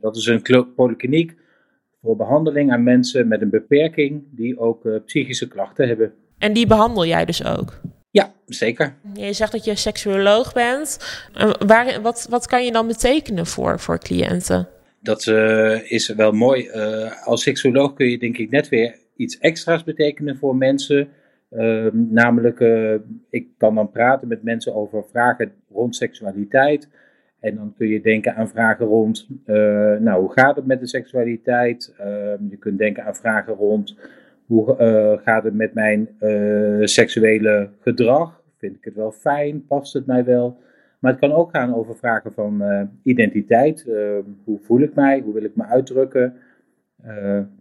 dat 0.00 0.16
is 0.16 0.26
een 0.26 0.72
polykliniek 0.74 1.36
voor 2.02 2.16
behandeling 2.16 2.72
aan 2.72 2.82
mensen 2.82 3.28
met 3.28 3.42
een 3.42 3.50
beperking 3.50 4.24
die 4.30 4.58
ook 4.58 4.84
uh, 4.84 4.96
psychische 5.04 5.48
klachten 5.48 5.88
hebben. 5.88 6.14
En 6.38 6.52
die 6.52 6.66
behandel 6.66 7.06
jij 7.06 7.24
dus 7.24 7.44
ook? 7.44 7.80
Ja, 8.10 8.32
zeker. 8.46 8.94
Je 9.14 9.32
zegt 9.32 9.52
dat 9.52 9.64
je 9.64 9.76
seksuoloog 9.76 10.52
bent. 10.52 10.98
Waar, 11.66 12.02
wat, 12.02 12.26
wat 12.30 12.46
kan 12.46 12.64
je 12.64 12.72
dan 12.72 12.86
betekenen 12.86 13.46
voor, 13.46 13.80
voor 13.80 13.98
cliënten? 13.98 14.68
Dat 15.00 15.26
uh, 15.26 15.90
is 15.90 16.14
wel 16.14 16.32
mooi. 16.32 16.68
Uh, 16.68 17.26
als 17.26 17.42
seksuoloog 17.42 17.94
kun 17.94 18.10
je 18.10 18.18
denk 18.18 18.38
ik 18.38 18.50
net 18.50 18.68
weer 18.68 18.96
iets 19.16 19.38
extra's 19.38 19.84
betekenen 19.84 20.36
voor 20.36 20.56
mensen. 20.56 21.08
namelijk, 21.92 22.60
ik 23.30 23.46
kan 23.58 23.74
dan 23.74 23.90
praten 23.90 24.28
met 24.28 24.42
mensen 24.42 24.74
over 24.74 25.04
vragen 25.10 25.52
rond 25.70 25.96
seksualiteit. 25.96 26.88
En 27.40 27.54
dan 27.54 27.74
kun 27.76 27.88
je 27.88 28.00
denken 28.00 28.34
aan 28.34 28.48
vragen 28.48 28.86
rond, 28.86 29.28
nou, 30.00 30.20
hoe 30.20 30.32
gaat 30.32 30.56
het 30.56 30.66
met 30.66 30.80
de 30.80 30.86
seksualiteit? 30.86 31.94
Uh, 32.00 32.06
je 32.50 32.56
kunt 32.58 32.78
denken 32.78 33.04
aan 33.04 33.16
vragen 33.16 33.54
rond, 33.54 33.96
hoe 34.46 35.20
gaat 35.24 35.44
het 35.44 35.54
met 35.54 35.74
mijn 35.74 36.08
seksuele 36.82 37.70
gedrag? 37.80 38.42
Vind 38.58 38.76
ik 38.76 38.84
het 38.84 38.94
wel 38.94 39.12
fijn? 39.12 39.66
Past 39.66 39.92
het 39.92 40.06
mij 40.06 40.24
wel? 40.24 40.58
Maar 40.98 41.10
het 41.10 41.20
kan 41.20 41.32
ook 41.32 41.50
gaan 41.50 41.74
over 41.74 41.96
vragen 41.96 42.32
van 42.32 42.62
identiteit. 43.02 43.84
hoe 44.44 44.58
voel 44.62 44.80
ik 44.80 44.94
mij? 44.94 45.20
Hoe 45.20 45.34
wil 45.34 45.44
ik 45.44 45.56
me 45.56 45.64
uitdrukken? 45.64 46.34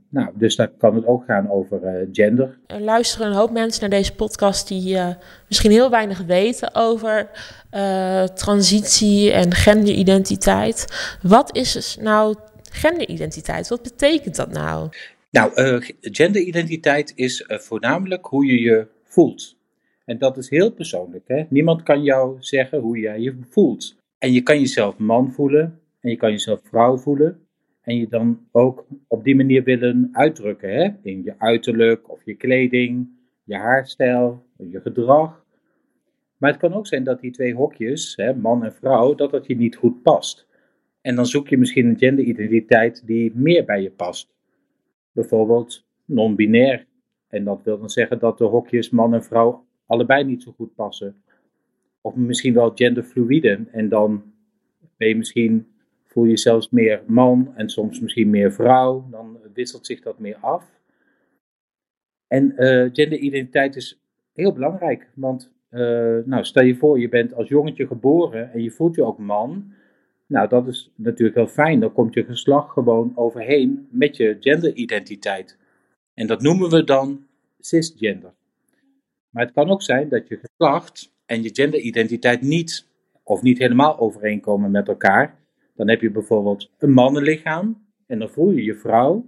Nou, 0.10 0.30
dus 0.34 0.56
daar 0.56 0.68
kan 0.68 0.96
het 0.96 1.06
ook 1.06 1.26
gaan 1.26 1.52
over 1.52 2.08
gender. 2.12 2.58
Er 2.68 2.82
luisteren 2.82 3.28
een 3.28 3.34
hoop 3.34 3.52
mensen 3.52 3.82
naar 3.82 4.00
deze 4.00 4.16
podcast 4.16 4.68
die 4.68 4.98
misschien 5.48 5.72
heel 5.72 5.90
weinig 5.90 6.26
weten 6.26 6.76
over 6.76 7.30
transitie 8.34 9.32
en 9.32 9.54
genderidentiteit. 9.54 10.88
Wat 11.22 11.56
is 11.56 11.72
dus 11.72 11.98
nou 12.02 12.36
genderidentiteit? 12.72 13.68
Wat 13.68 13.82
betekent 13.82 14.36
dat 14.36 14.52
nou? 14.52 14.90
Nou, 15.32 15.52
genderidentiteit 16.02 17.12
is 17.16 17.46
voornamelijk 17.48 18.26
hoe 18.26 18.46
je 18.46 18.62
je 18.62 18.88
voelt. 19.04 19.57
En 20.08 20.18
dat 20.18 20.38
is 20.38 20.50
heel 20.50 20.72
persoonlijk. 20.72 21.28
Hè? 21.28 21.44
Niemand 21.50 21.84
kan 21.84 22.04
jou 22.04 22.36
zeggen 22.40 22.80
hoe 22.80 23.00
jij 23.00 23.20
je 23.20 23.38
voelt. 23.50 23.98
En 24.18 24.32
je 24.32 24.42
kan 24.42 24.60
jezelf 24.60 24.98
man 24.98 25.32
voelen 25.32 25.80
en 26.00 26.10
je 26.10 26.16
kan 26.16 26.32
jezelf 26.32 26.62
vrouw 26.64 26.98
voelen 26.98 27.48
en 27.82 27.96
je 27.96 28.08
dan 28.08 28.48
ook 28.52 28.88
op 29.08 29.24
die 29.24 29.36
manier 29.36 29.64
willen 29.64 30.10
uitdrukken. 30.12 30.70
Hè? 30.70 30.90
In 31.02 31.24
je 31.24 31.36
uiterlijk 31.38 32.12
of 32.12 32.26
je 32.26 32.36
kleding, 32.36 33.10
je 33.44 33.56
haarstijl, 33.56 34.44
je 34.58 34.82
gedrag. 34.82 35.46
Maar 36.38 36.52
het 36.52 36.60
kan 36.60 36.74
ook 36.74 36.88
zijn 36.88 37.04
dat 37.04 37.20
die 37.20 37.32
twee 37.32 37.54
hokjes, 37.54 38.16
hè, 38.16 38.36
man 38.36 38.64
en 38.64 38.74
vrouw, 38.74 39.16
dat 39.16 39.32
dat 39.32 39.48
je 39.48 39.56
niet 39.56 39.76
goed 39.76 40.02
past. 40.02 40.48
En 41.02 41.16
dan 41.16 41.26
zoek 41.26 41.48
je 41.48 41.58
misschien 41.58 41.86
een 41.86 41.98
genderidentiteit 41.98 43.08
die 43.08 43.32
meer 43.36 43.66
bij 43.66 43.82
je 43.82 43.92
past. 43.92 44.36
Bijvoorbeeld 45.12 45.86
non-binair. 46.06 46.86
En 47.28 47.44
dat 47.44 47.64
wil 47.64 47.80
dan 47.80 47.90
zeggen 47.90 48.20
dat 48.20 48.38
de 48.38 48.44
hokjes 48.44 48.90
man 48.90 49.14
en 49.14 49.24
vrouw 49.24 49.67
allebei 49.88 50.24
niet 50.24 50.44
zo 50.44 50.52
goed 50.52 50.76
passen. 50.76 51.22
Of 52.02 52.16
misschien 52.16 52.54
wel 52.54 52.72
genderfluide. 52.76 53.66
En 53.72 53.90
dan 53.90 54.24
ben 54.98 55.08
je 55.08 55.16
misschien 55.16 55.68
voel 56.06 56.26
je 56.26 56.38
zelfs 56.38 56.70
meer 56.70 57.02
man 57.06 57.54
en 57.56 57.70
soms 57.70 58.00
misschien 58.00 58.30
meer 58.30 58.52
vrouw. 58.54 59.08
Dan 59.12 59.38
wisselt 59.54 59.86
zich 59.86 60.02
dat 60.02 60.20
meer 60.20 60.38
af. 60.42 60.76
En 62.28 62.54
uh, 62.58 62.90
genderidentiteit 62.94 63.76
is 63.76 64.02
heel 64.34 64.54
belangrijk, 64.54 65.10
want 65.16 65.52
uh, 65.72 66.18
nou, 66.26 66.44
stel 66.44 66.64
je 66.64 66.76
voor, 66.76 67.00
je 67.00 67.10
bent 67.10 67.34
als 67.34 67.48
jongetje 67.48 67.88
geboren 67.88 68.52
en 68.52 68.64
je 68.64 68.72
voelt 68.72 68.96
je 68.96 69.04
ook 69.04 69.18
man. 69.18 69.74
Nou, 70.28 70.50
dat 70.50 70.68
is 70.68 70.92
natuurlijk 70.96 71.38
heel 71.38 71.48
fijn. 71.48 71.80
Dan 71.80 71.94
komt 71.94 72.14
je 72.14 72.24
geslacht 72.24 72.72
gewoon 72.72 73.12
overheen 73.16 73.88
met 73.92 74.18
je 74.18 74.38
genderidentiteit. 74.40 75.58
En 76.14 76.28
dat 76.28 76.42
noemen 76.42 76.70
we 76.70 76.84
dan 76.84 77.26
cisgender. 77.60 78.34
Maar 79.30 79.44
het 79.46 79.54
kan 79.54 79.70
ook 79.70 79.82
zijn 79.82 80.10
dat 80.10 80.28
je 80.28 80.40
geslacht 80.42 81.14
en 81.26 81.44
je 81.44 81.50
genderidentiteit 81.54 82.42
niet 82.42 82.88
of 83.24 83.42
niet 83.42 83.58
helemaal 83.58 84.00
overeenkomen 84.00 84.72
met 84.72 84.88
elkaar. 84.88 85.36
Dan 85.76 85.90
heb 85.90 86.02
je 86.02 86.12
bijvoorbeeld 86.12 86.70
een 86.78 86.92
mannenlichaam 86.92 87.86
en 88.08 88.20
dan 88.20 88.30
voel 88.30 88.52
je 88.52 88.64
je 88.64 88.76
vrouw. 88.76 89.26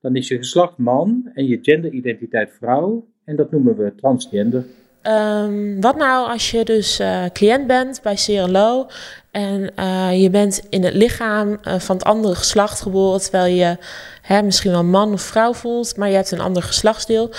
Dan 0.00 0.16
is 0.16 0.28
je 0.28 0.36
geslacht 0.36 0.78
man 0.78 1.30
en 1.34 1.46
je 1.46 1.58
genderidentiteit 1.62 2.52
vrouw. 2.52 3.08
En 3.24 3.36
dat 3.36 3.50
noemen 3.50 3.76
we 3.76 3.94
transgender. 3.94 4.64
Um, 5.02 5.80
wat 5.80 5.96
nou 5.96 6.30
als 6.30 6.50
je 6.50 6.64
dus 6.64 7.00
uh, 7.00 7.24
cliënt 7.32 7.66
bent 7.66 8.00
bij 8.02 8.14
CRLO 8.14 8.86
en 9.30 9.72
uh, 9.78 10.22
je 10.22 10.30
bent 10.30 10.66
in 10.68 10.84
het 10.84 10.94
lichaam 10.94 11.48
uh, 11.48 11.78
van 11.78 11.96
het 11.96 12.04
andere 12.04 12.34
geslacht 12.34 12.80
geboren, 12.80 13.20
terwijl 13.20 13.54
je 13.54 13.76
hè, 14.22 14.42
misschien 14.42 14.70
wel 14.70 14.84
man 14.84 15.12
of 15.12 15.22
vrouw 15.22 15.52
voelt, 15.52 15.96
maar 15.96 16.08
je 16.08 16.14
hebt 16.14 16.30
een 16.30 16.40
ander 16.40 16.62
geslachtsdeel. 16.62 17.30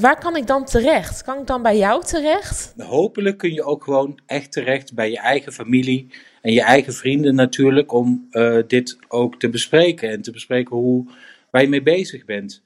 Waar 0.00 0.18
kan 0.18 0.36
ik 0.36 0.46
dan 0.46 0.64
terecht? 0.64 1.22
Kan 1.22 1.40
ik 1.40 1.46
dan 1.46 1.62
bij 1.62 1.76
jou 1.76 2.04
terecht? 2.04 2.74
Hopelijk 2.76 3.38
kun 3.38 3.52
je 3.52 3.62
ook 3.62 3.84
gewoon 3.84 4.18
echt 4.26 4.52
terecht 4.52 4.94
bij 4.94 5.10
je 5.10 5.18
eigen 5.18 5.52
familie 5.52 6.08
en 6.42 6.52
je 6.52 6.62
eigen 6.62 6.92
vrienden 6.92 7.34
natuurlijk 7.34 7.92
om 7.92 8.28
uh, 8.30 8.58
dit 8.66 8.98
ook 9.08 9.38
te 9.38 9.48
bespreken 9.48 10.10
en 10.10 10.22
te 10.22 10.30
bespreken 10.30 10.76
hoe, 10.76 11.06
waar 11.50 11.62
je 11.62 11.68
mee 11.68 11.82
bezig 11.82 12.24
bent. 12.24 12.62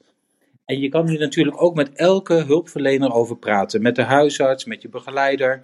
En 0.65 0.79
je 0.79 0.89
kan 0.89 1.07
hier 1.07 1.19
natuurlijk 1.19 1.61
ook 1.61 1.75
met 1.75 1.93
elke 1.93 2.33
hulpverlener 2.33 3.13
over 3.13 3.37
praten, 3.37 3.81
met 3.81 3.95
de 3.95 4.03
huisarts, 4.03 4.65
met 4.65 4.81
je 4.81 4.89
begeleider. 4.89 5.61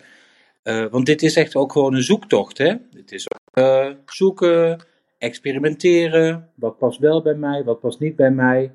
Uh, 0.64 0.86
want 0.86 1.06
dit 1.06 1.24
is 1.24 1.36
echt 1.36 1.56
ook 1.56 1.72
gewoon 1.72 1.94
een 1.94 2.04
zoektocht. 2.04 2.58
Hè? 2.58 2.74
Het 2.94 3.12
is 3.12 3.28
ook 3.54 4.12
zoeken, 4.14 4.86
experimenteren. 5.18 6.50
Wat 6.56 6.78
past 6.78 7.00
wel 7.00 7.22
bij 7.22 7.36
mij, 7.36 7.64
wat 7.64 7.80
past 7.80 8.00
niet 8.00 8.16
bij 8.16 8.32
mij. 8.32 8.72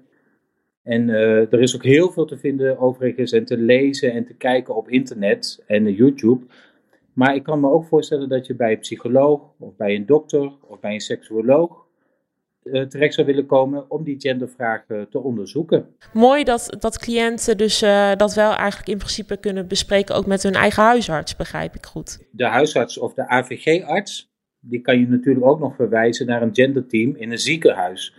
En 0.82 1.08
uh, 1.08 1.52
er 1.52 1.60
is 1.60 1.74
ook 1.74 1.84
heel 1.84 2.10
veel 2.10 2.24
te 2.24 2.38
vinden 2.38 2.78
overigens 2.78 3.32
en 3.32 3.44
te 3.44 3.56
lezen 3.56 4.12
en 4.12 4.24
te 4.24 4.34
kijken 4.34 4.76
op 4.76 4.88
internet 4.88 5.62
en 5.66 5.92
YouTube. 5.92 6.44
Maar 7.12 7.34
ik 7.34 7.42
kan 7.42 7.60
me 7.60 7.70
ook 7.70 7.84
voorstellen 7.84 8.28
dat 8.28 8.46
je 8.46 8.54
bij 8.54 8.72
een 8.72 8.78
psycholoog 8.78 9.52
of 9.58 9.76
bij 9.76 9.94
een 9.94 10.06
dokter 10.06 10.52
of 10.68 10.80
bij 10.80 10.94
een 10.94 11.00
seksuoloog 11.00 11.88
uh, 12.64 12.82
terecht 12.82 13.14
zou 13.14 13.26
willen 13.26 13.46
komen 13.46 13.90
om 13.90 14.04
die 14.04 14.20
gendervragen 14.20 15.08
te 15.10 15.18
onderzoeken. 15.18 15.86
Mooi 16.12 16.44
dat, 16.44 16.76
dat 16.78 16.98
cliënten 16.98 17.56
dus 17.56 17.78
dat 18.16 18.34
wel 18.34 18.54
eigenlijk 18.54 18.88
in 18.88 18.98
principe 18.98 19.36
kunnen 19.36 19.68
bespreken, 19.68 20.14
ook 20.14 20.26
met 20.26 20.42
hun 20.42 20.54
eigen 20.54 20.82
huisarts, 20.82 21.36
begrijp 21.36 21.74
ik 21.74 21.86
goed. 21.86 22.18
De 22.30 22.46
huisarts 22.46 22.98
of 22.98 23.14
de 23.14 23.28
AVG-arts, 23.28 24.32
die 24.60 24.80
kan 24.80 25.00
je 25.00 25.08
natuurlijk 25.08 25.46
ook 25.46 25.58
nog 25.58 25.74
verwijzen 25.74 26.26
naar 26.26 26.42
een 26.42 26.54
genderteam 26.54 27.16
in 27.16 27.30
een 27.30 27.38
ziekenhuis. 27.38 28.14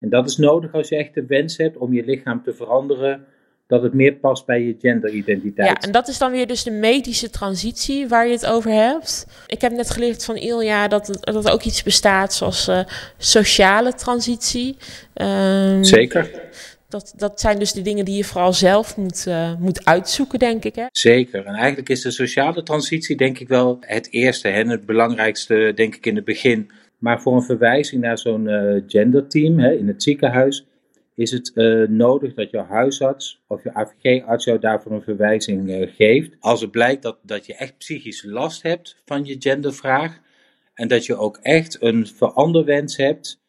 En 0.00 0.08
dat 0.08 0.28
is 0.28 0.36
nodig 0.36 0.72
als 0.72 0.88
je 0.88 0.96
echt 0.96 1.14
de 1.14 1.26
wens 1.26 1.56
hebt 1.56 1.76
om 1.76 1.92
je 1.92 2.04
lichaam 2.04 2.42
te 2.42 2.54
veranderen, 2.54 3.24
dat 3.66 3.82
het 3.82 3.92
meer 3.92 4.14
past 4.14 4.46
bij 4.46 4.62
je 4.62 4.76
genderidentiteit. 4.78 5.68
Ja, 5.68 5.86
en 5.86 5.92
dat 5.92 6.08
is 6.08 6.18
dan 6.18 6.30
weer 6.30 6.46
dus 6.46 6.62
de 6.62 6.70
medische 6.70 7.30
transitie 7.30 8.08
waar 8.08 8.26
je 8.26 8.32
het 8.32 8.46
over 8.46 8.70
hebt. 8.70 9.26
Ik 9.46 9.60
heb 9.60 9.72
net 9.72 9.90
geleerd 9.90 10.24
van 10.24 10.36
Ilja 10.36 10.88
dat, 10.88 11.18
dat 11.20 11.46
er 11.46 11.52
ook 11.52 11.62
iets 11.62 11.82
bestaat 11.82 12.34
zoals 12.34 12.68
uh, 12.68 12.80
sociale 13.18 13.94
transitie. 13.94 14.76
Um, 15.14 15.84
Zeker. 15.84 16.44
Dat, 16.88 17.12
dat 17.16 17.40
zijn 17.40 17.58
dus 17.58 17.72
de 17.72 17.82
dingen 17.82 18.04
die 18.04 18.16
je 18.16 18.24
vooral 18.24 18.52
zelf 18.52 18.96
moet, 18.96 19.24
uh, 19.28 19.54
moet 19.58 19.84
uitzoeken, 19.84 20.38
denk 20.38 20.64
ik. 20.64 20.74
Hè? 20.74 20.84
Zeker. 20.90 21.44
En 21.44 21.54
eigenlijk 21.54 21.88
is 21.88 22.02
de 22.02 22.10
sociale 22.10 22.62
transitie, 22.62 23.16
denk 23.16 23.38
ik 23.38 23.48
wel, 23.48 23.76
het 23.80 24.08
eerste 24.10 24.48
en 24.48 24.68
het 24.68 24.86
belangrijkste, 24.86 25.72
denk 25.74 25.94
ik, 25.94 26.06
in 26.06 26.16
het 26.16 26.24
begin. 26.24 26.70
Maar 26.98 27.20
voor 27.20 27.34
een 27.34 27.42
verwijzing 27.42 28.02
naar 28.02 28.18
zo'n 28.18 28.46
uh, 28.46 28.82
genderteam 28.86 29.58
hè, 29.58 29.72
in 29.72 29.88
het 29.88 30.02
ziekenhuis 30.02 30.66
is 31.14 31.30
het 31.30 31.52
uh, 31.54 31.88
nodig 31.88 32.34
dat 32.34 32.50
jouw 32.50 32.64
huisarts 32.64 33.42
of 33.46 33.62
je 33.62 33.74
AVG-arts 33.74 34.44
jou 34.44 34.58
daarvoor 34.58 34.92
een 34.92 35.02
verwijzing 35.02 35.68
uh, 35.68 35.94
geeft. 35.94 36.36
Als 36.40 36.60
het 36.60 36.70
blijkt 36.70 37.02
dat, 37.02 37.18
dat 37.22 37.46
je 37.46 37.54
echt 37.54 37.78
psychisch 37.78 38.24
last 38.24 38.62
hebt 38.62 38.96
van 39.04 39.24
je 39.24 39.36
gendervraag 39.38 40.20
en 40.74 40.88
dat 40.88 41.06
je 41.06 41.16
ook 41.16 41.38
echt 41.42 41.82
een 41.82 42.06
veranderwens 42.06 42.96
hebt 42.96 43.40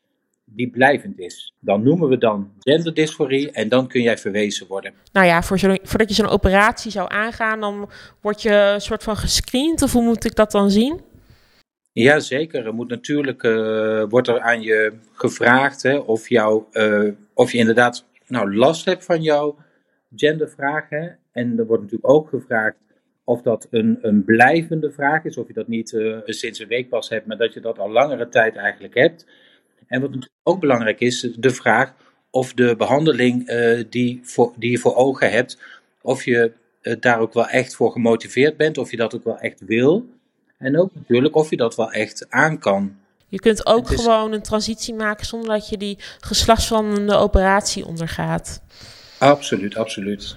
die 0.46 0.70
blijvend 0.70 1.20
is. 1.20 1.54
Dan 1.60 1.84
noemen 1.84 2.10
we 2.10 2.18
dan 2.18 2.52
genderdysforie 2.60 3.52
en 3.52 3.70
dan 3.70 3.88
kun 3.88 4.02
jij 4.02 4.18
verwezen 4.18 4.68
worden. 4.68 4.94
Nou 5.12 5.26
ja, 5.26 5.44
voor 5.44 5.60
zo, 5.60 5.76
voordat 5.84 6.10
je 6.10 6.16
zo'n 6.16 6.30
operatie 6.30 6.92
zou 6.92 7.12
aangaan, 7.12 7.60
dan 7.60 7.90
word 8.22 8.42
je 8.42 8.54
een 8.54 8.82
soort 8.82 9.04
van 9.04 9.18
gescreend 9.18 9.82
of 9.82 9.92
hoe 9.92 10.04
moet 10.04 10.26
ik 10.26 10.36
dat 10.36 10.52
dan 10.52 10.72
zien? 10.72 11.02
Ja, 12.00 12.20
zeker. 12.20 12.66
Er 12.66 12.74
moet 12.74 12.90
natuurlijk, 12.90 13.44
uh, 13.44 14.04
wordt 14.10 14.28
er 14.28 14.40
aan 14.40 14.62
je 14.62 14.94
gevraagd 15.12 15.84
hè, 15.84 15.98
of, 15.98 16.30
jou, 16.30 16.64
uh, 16.72 17.12
of 17.34 17.52
je 17.52 17.58
inderdaad 17.58 18.06
nou, 18.28 18.56
last 18.56 18.86
hebt 18.86 19.06
van 19.06 19.22
jouw 19.22 19.58
gendervragen. 20.16 21.18
En 21.32 21.58
er 21.58 21.66
wordt 21.66 21.84
natuurlijk 21.84 22.12
ook 22.12 22.30
gevraagd 22.30 22.78
of 23.24 23.42
dat 23.42 23.68
een, 23.72 23.98
een 24.02 24.24
blijvende 24.24 24.92
vraag 24.92 25.24
is, 25.24 25.38
of 25.38 25.48
je 25.48 25.54
dat 25.54 25.68
niet 25.68 25.92
uh, 25.92 26.18
sinds 26.26 26.60
een 26.60 26.68
week 26.68 26.90
pas 26.90 27.10
hebt, 27.10 27.26
maar 27.26 27.38
dat 27.38 27.54
je 27.54 27.60
dat 27.60 27.80
al 27.80 27.92
langere 27.92 28.30
tijd 28.30 28.56
eigenlijk 28.56 28.96
hebt. 28.96 29.26
En 29.88 30.02
wat 30.02 30.10
natuurlijk 30.10 30.42
ook 30.44 30.60
belangrijk 30.60 31.00
is, 31.00 31.20
de 31.40 31.50
vraag 31.50 31.94
of 32.30 32.54
de 32.54 32.76
behandeling 32.76 33.52
die, 33.90 34.20
voor, 34.24 34.54
die 34.58 34.72
je 34.72 34.78
voor 34.78 34.96
ogen 34.96 35.32
hebt, 35.32 35.62
of 36.02 36.24
je 36.24 36.52
daar 37.00 37.20
ook 37.20 37.34
wel 37.34 37.48
echt 37.48 37.76
voor 37.76 37.92
gemotiveerd 37.92 38.58
bent, 38.58 38.78
of 38.78 38.92
je 38.92 38.98
dat 38.98 39.16
ook 39.16 39.24
wel 39.24 39.40
echt 39.40 39.66
wil. 39.66 40.16
En 40.58 40.80
ook 40.80 40.90
natuurlijk 40.94 41.36
of 41.36 41.50
je 41.50 41.58
dat 41.58 41.76
wel 41.76 41.92
echt 41.92 42.26
aan 42.30 42.60
kan. 42.60 42.96
Je 43.28 43.40
kunt 43.40 43.66
ook 43.66 43.88
gewoon 43.88 44.32
een 44.32 44.42
transitie 44.42 44.94
maken 44.94 45.26
zonder 45.26 45.50
dat 45.50 45.70
je 45.70 45.78
die 45.78 45.98
geslachtsveranderende 46.20 47.16
operatie 47.16 47.86
ondergaat. 47.86 48.62
Absoluut, 49.20 49.76
absoluut. 49.76 50.36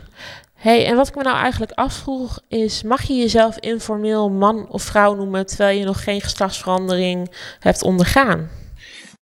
hey, 0.55 0.87
en 0.87 0.97
wat 0.97 1.09
ik 1.09 1.15
me 1.15 1.23
nou 1.23 1.37
eigenlijk 1.37 1.73
afvroeg 1.73 2.41
is: 2.49 2.83
mag 2.83 3.03
je 3.03 3.15
jezelf 3.15 3.59
informeel 3.59 4.31
man 4.31 4.69
of 4.69 4.83
vrouw 4.83 5.15
noemen 5.15 5.47
terwijl 5.47 5.79
je 5.79 5.85
nog 5.85 6.05
geen 6.05 6.21
geslachtsverandering 6.21 7.31
hebt 7.59 7.83
ondergaan? 7.83 8.51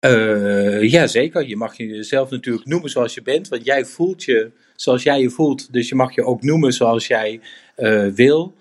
Uh, 0.06 0.90
ja, 0.92 1.08
zeker. 1.08 1.48
Je 1.48 1.56
mag 1.56 1.78
jezelf 1.78 2.30
natuurlijk 2.30 2.66
noemen 2.66 2.90
zoals 2.90 3.14
je 3.14 3.22
bent, 3.22 3.48
want 3.48 3.66
jij 3.66 3.86
voelt 3.86 4.24
je 4.24 4.52
zoals 4.76 5.04
jij 5.04 5.22
je 5.22 5.30
voelt. 5.30 5.74
Dus 5.74 5.90
je 5.90 5.96
mag 5.96 6.16
je 6.16 6.24
ook 6.24 6.42
noemen 6.42 6.74
zoals 6.74 7.08
jij 7.08 7.40
uh, 7.78 8.08
wil. 8.08 8.54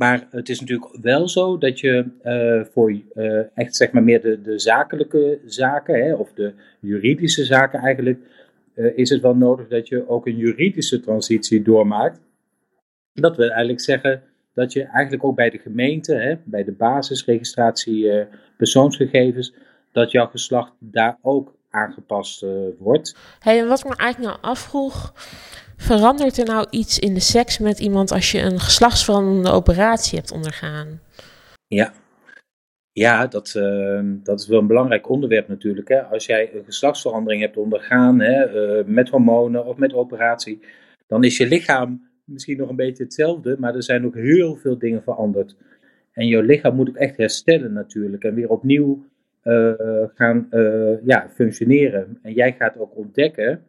Maar 0.00 0.26
het 0.30 0.48
is 0.48 0.60
natuurlijk 0.60 0.96
wel 1.02 1.28
zo 1.28 1.58
dat 1.58 1.80
je 1.80 2.04
uh, 2.24 2.64
voor 2.72 2.90
uh, 2.90 3.40
echt 3.54 3.76
zeg 3.76 3.92
maar 3.92 4.02
meer 4.02 4.22
de, 4.22 4.40
de 4.40 4.58
zakelijke 4.58 5.40
zaken, 5.44 6.04
hè, 6.04 6.14
of 6.14 6.32
de 6.32 6.52
juridische 6.80 7.44
zaken 7.44 7.80
eigenlijk, 7.80 8.18
uh, 8.74 8.98
is 8.98 9.10
het 9.10 9.20
wel 9.20 9.34
nodig 9.34 9.68
dat 9.68 9.88
je 9.88 10.08
ook 10.08 10.26
een 10.26 10.36
juridische 10.36 11.00
transitie 11.00 11.62
doormaakt. 11.62 12.20
Dat 13.12 13.36
wil 13.36 13.48
eigenlijk 13.48 13.80
zeggen 13.80 14.22
dat 14.54 14.72
je 14.72 14.82
eigenlijk 14.82 15.24
ook 15.24 15.36
bij 15.36 15.50
de 15.50 15.58
gemeente, 15.58 16.14
hè, 16.14 16.34
bij 16.44 16.64
de 16.64 16.72
basisregistratie 16.72 18.26
persoonsgegevens, 18.56 19.54
dat 19.92 20.10
jouw 20.10 20.26
geslacht 20.26 20.72
daar 20.78 21.18
ook 21.22 21.54
aangepast 21.70 22.44
wordt. 22.78 23.16
Hey, 23.38 23.66
wat 23.66 23.78
ik 23.78 23.88
me 23.88 23.96
eigenlijk 23.96 24.32
nou 24.32 24.52
afvroeg, 24.52 25.12
Verandert 25.80 26.38
er 26.38 26.44
nou 26.44 26.66
iets 26.70 26.98
in 26.98 27.14
de 27.14 27.20
seks 27.20 27.58
met 27.58 27.78
iemand 27.78 28.10
als 28.10 28.32
je 28.32 28.40
een 28.40 28.60
geslachtsveranderende 28.60 29.50
operatie 29.50 30.18
hebt 30.18 30.32
ondergaan? 30.32 31.00
Ja, 31.66 31.92
ja 32.92 33.26
dat, 33.26 33.54
uh, 33.56 34.00
dat 34.04 34.40
is 34.40 34.48
wel 34.48 34.58
een 34.58 34.66
belangrijk 34.66 35.08
onderwerp 35.08 35.48
natuurlijk. 35.48 35.88
Hè. 35.88 36.02
Als 36.02 36.26
jij 36.26 36.54
een 36.54 36.64
geslachtsverandering 36.64 37.42
hebt 37.42 37.56
ondergaan 37.56 38.20
hè, 38.20 38.54
uh, 38.78 38.84
met 38.86 39.08
hormonen 39.08 39.66
of 39.66 39.76
met 39.76 39.92
operatie, 39.92 40.60
dan 41.06 41.24
is 41.24 41.36
je 41.36 41.46
lichaam 41.46 42.08
misschien 42.24 42.56
nog 42.56 42.68
een 42.68 42.76
beetje 42.76 43.04
hetzelfde, 43.04 43.56
maar 43.58 43.74
er 43.74 43.82
zijn 43.82 44.06
ook 44.06 44.14
heel 44.14 44.56
veel 44.56 44.78
dingen 44.78 45.02
veranderd. 45.02 45.56
En 46.12 46.26
je 46.26 46.42
lichaam 46.42 46.74
moet 46.74 46.88
ook 46.88 46.96
echt 46.96 47.16
herstellen 47.16 47.72
natuurlijk 47.72 48.24
en 48.24 48.34
weer 48.34 48.48
opnieuw 48.48 49.04
uh, 49.44 49.72
gaan 50.14 50.48
ja, 51.04 51.30
functioneren. 51.34 52.18
En 52.22 52.32
jij 52.32 52.54
gaat 52.58 52.78
ook 52.78 52.96
ontdekken 52.96 53.62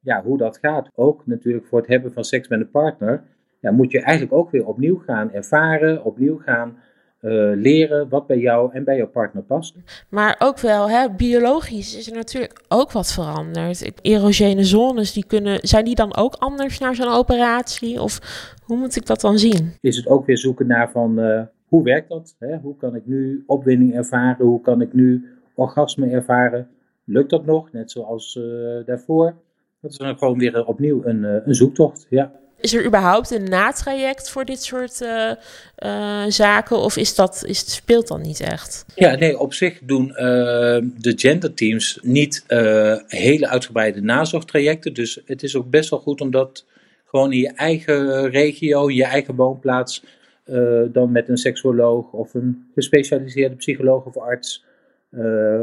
ja, 0.00 0.22
hoe 0.22 0.38
dat 0.38 0.58
gaat, 0.58 0.90
ook 0.94 1.26
natuurlijk 1.26 1.66
voor 1.66 1.78
het 1.78 1.88
hebben 1.88 2.12
van 2.12 2.24
seks 2.24 2.48
met 2.48 2.60
een 2.60 2.70
partner, 2.70 3.22
ja, 3.60 3.70
moet 3.70 3.90
je 3.90 4.00
eigenlijk 4.00 4.36
ook 4.36 4.50
weer 4.50 4.66
opnieuw 4.66 4.98
gaan 4.98 5.32
ervaren, 5.32 6.04
opnieuw 6.04 6.38
gaan 6.38 6.76
uh, 7.20 7.50
leren 7.54 8.08
wat 8.08 8.26
bij 8.26 8.38
jou 8.38 8.72
en 8.72 8.84
bij 8.84 8.96
jouw 8.96 9.08
partner 9.08 9.42
past. 9.42 9.76
Maar 10.08 10.36
ook 10.38 10.58
wel, 10.58 10.90
hè, 10.90 11.10
biologisch 11.10 11.96
is 11.96 12.10
er 12.10 12.16
natuurlijk 12.16 12.60
ook 12.68 12.92
wat 12.92 13.12
veranderd. 13.12 14.00
Erogene 14.02 14.64
zones, 14.64 15.12
die 15.12 15.26
kunnen, 15.26 15.58
zijn 15.62 15.84
die 15.84 15.94
dan 15.94 16.16
ook 16.16 16.34
anders 16.34 16.78
naar 16.78 16.94
zo'n 16.94 17.12
operatie? 17.12 18.02
Of 18.02 18.20
hoe 18.64 18.76
moet 18.76 18.96
ik 18.96 19.06
dat 19.06 19.20
dan 19.20 19.38
zien? 19.38 19.72
Is 19.80 19.96
het 19.96 20.08
ook 20.08 20.26
weer 20.26 20.38
zoeken 20.38 20.66
naar 20.66 20.90
van, 20.90 21.20
uh, 21.20 21.40
hoe 21.66 21.82
werkt 21.82 22.08
dat? 22.08 22.36
Hè? 22.38 22.58
Hoe 22.58 22.76
kan 22.76 22.94
ik 22.94 23.06
nu 23.06 23.42
opwinding 23.46 23.94
ervaren? 23.94 24.46
Hoe 24.46 24.60
kan 24.60 24.80
ik 24.80 24.92
nu 24.92 25.26
orgasme 25.54 26.10
ervaren? 26.10 26.68
Lukt 27.04 27.30
dat 27.30 27.46
nog, 27.46 27.72
net 27.72 27.90
zoals 27.90 28.36
uh, 28.36 28.86
daarvoor? 28.86 29.34
Dat 29.80 29.90
is 29.90 29.96
dan 29.96 30.18
gewoon 30.18 30.38
weer 30.38 30.64
opnieuw 30.64 31.04
een, 31.04 31.24
eh, 31.24 31.46
een 31.46 31.54
zoektocht, 31.54 32.06
ja. 32.10 32.32
Is 32.60 32.74
er 32.74 32.86
überhaupt 32.86 33.30
een 33.30 33.48
natraject 33.48 34.30
voor 34.30 34.44
dit 34.44 34.62
soort 34.62 35.00
uh, 35.00 35.30
uh, 35.84 36.24
zaken 36.28 36.76
of 36.76 36.96
is 36.96 37.14
dat, 37.14 37.44
is 37.46 37.74
speelt 37.74 38.08
dan 38.08 38.20
niet 38.20 38.40
echt? 38.40 38.84
Ja, 38.94 39.14
nee, 39.14 39.38
op 39.38 39.54
zich 39.54 39.80
doen 39.82 40.08
uh, 40.08 40.16
de 40.96 41.12
genderteams 41.16 41.98
niet 42.02 42.44
hele 43.06 43.48
uitgebreide 43.48 44.00
nazorgtrajecten. 44.00 44.94
Dus 44.94 45.20
het 45.24 45.42
is 45.42 45.56
ook 45.56 45.70
best 45.70 45.90
wel 45.90 45.98
goed 45.98 46.20
om 46.20 46.30
dat 46.30 46.66
gewoon 47.04 47.32
in 47.32 47.38
je 47.38 47.52
eigen 47.52 48.30
regio, 48.30 48.86
in 48.86 48.96
je 48.96 49.04
eigen 49.04 49.34
woonplaats, 49.34 50.04
dan 50.92 51.12
met 51.12 51.28
een 51.28 51.36
seksuoloog 51.36 52.12
of 52.12 52.34
een 52.34 52.68
gespecialiseerde 52.74 53.56
psycholoog 53.56 54.04
of 54.04 54.16
arts 54.16 54.64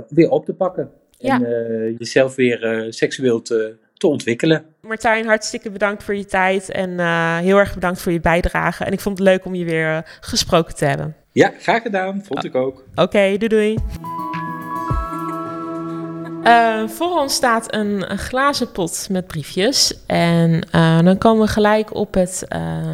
weer 0.09 0.29
op 0.29 0.45
te 0.45 0.53
pakken. 0.53 0.91
Ja. 1.17 1.43
En 1.43 1.95
jezelf 1.97 2.35
weer 2.35 2.85
seksueel 2.89 3.41
te 3.41 3.75
te 3.97 4.07
ontwikkelen. 4.07 4.65
Martijn, 4.81 5.25
hartstikke 5.25 5.71
bedankt 5.71 6.03
voor 6.03 6.15
je 6.15 6.25
tijd 6.25 6.69
en 6.69 6.89
uh, 6.89 7.37
heel 7.37 7.57
erg 7.57 7.73
bedankt 7.73 8.01
voor 8.01 8.11
je 8.11 8.19
bijdrage. 8.19 8.83
En 8.83 8.91
ik 8.91 8.99
vond 8.99 9.17
het 9.17 9.27
leuk 9.27 9.45
om 9.45 9.55
je 9.55 9.65
weer 9.65 9.91
uh, 9.91 9.97
gesproken 10.19 10.75
te 10.75 10.85
hebben. 10.85 11.15
Ja, 11.31 11.53
graag 11.59 11.81
gedaan. 11.81 12.23
Vond 12.25 12.43
ik 12.43 12.55
ook. 12.55 12.83
Oké, 12.91 13.01
okay, 13.01 13.37
doei 13.37 13.47
doei. 13.49 13.77
Uh, 16.43 16.87
voor 16.97 17.19
ons 17.19 17.33
staat 17.33 17.73
een, 17.73 18.11
een, 18.11 18.17
glazen 18.17 18.71
pot 18.71 19.07
met 19.11 19.27
briefjes. 19.27 20.05
En 20.05 20.67
dan 21.03 21.17
komen 21.17 21.45
we 21.45 21.51
gelijk 21.51 21.95
op 21.95 22.13
het 22.13 22.45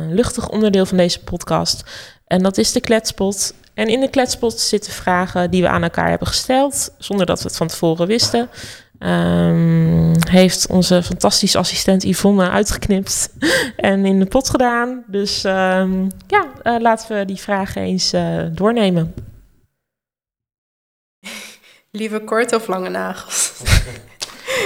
luchtig 0.10 0.50
onderdeel 0.50 0.86
van 0.86 0.98
deze 0.98 1.24
podcast. 1.24 1.84
En 2.28 2.44
dat 2.44 2.58
is 2.58 2.72
de 2.72 2.82
kletspot. 2.82 3.54
En 3.74 3.88
in 3.88 4.00
de 4.00 4.10
kletspot 4.10 4.60
zitten 4.60 4.94
vragen 4.94 5.52
die 5.52 5.62
we 5.62 5.68
aan 5.68 5.84
elkaar 5.84 6.10
hebben 6.10 6.28
gesteld, 6.28 6.94
zonder 6.98 7.26
dat 7.26 7.42
we 7.42 7.48
het 7.48 7.58
van 7.58 7.68
tevoren 7.68 8.08
wisten. 8.08 8.50
Um, 9.04 10.12
heeft 10.30 10.68
onze 10.68 11.04
fantastische 11.04 11.58
assistent 11.58 12.04
Yvonne 12.04 12.50
uitgeknipt 12.50 13.34
en 13.76 14.06
in 14.06 14.20
de 14.20 14.26
pot 14.26 14.50
gedaan. 14.50 15.04
Dus 15.08 15.44
um, 15.44 16.08
ja, 16.28 16.48
uh, 16.64 16.80
laten 16.80 17.18
we 17.18 17.26
die 17.26 17.40
vragen 17.40 17.82
eens 17.82 18.14
uh, 18.14 18.44
doornemen. 18.52 19.14
Liever 21.92 22.22
korte 22.22 22.56
of 22.56 22.68
lange 22.68 22.90
nagels? 22.90 23.54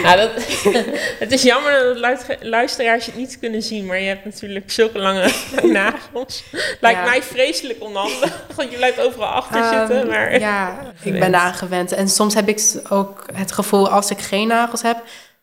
Nou, 0.04 0.18
dat, 0.18 0.32
het 1.24 1.32
is 1.32 1.42
jammer 1.42 2.00
dat 2.02 2.26
luisteraars 2.42 3.06
het 3.06 3.16
niet 3.16 3.38
kunnen 3.40 3.62
zien, 3.62 3.86
maar 3.86 4.00
je 4.00 4.08
hebt 4.08 4.26
natuurlijk 4.26 4.72
zulke 4.72 5.00
lange 5.00 5.32
nagels. 5.64 6.44
Lijkt 6.82 7.00
Ja. 7.00 7.06
mij 7.06 7.24
vreselijk 7.24 7.84
onhandig, 7.84 8.42
want 8.56 8.72
je 8.72 8.78
blijft 8.78 9.00
overal 9.02 9.28
achter 9.28 9.62
Ehm, 9.62 9.78
zitten. 9.88 10.08
Maar... 10.10 10.40
Ja, 10.40 10.78
ik 11.02 11.20
ben 11.20 11.32
daar 11.32 11.54
gewend. 11.54 11.92
En 11.92 12.10
soms 12.10 12.34
heb 12.34 12.48
ik 12.48 12.62
ook 12.90 13.26
het 13.34 13.52
gevoel, 13.52 13.90
als 13.90 14.10
ik 14.10 14.20
geen 14.20 14.48
nagels 14.48 14.82
heb, 14.82 14.98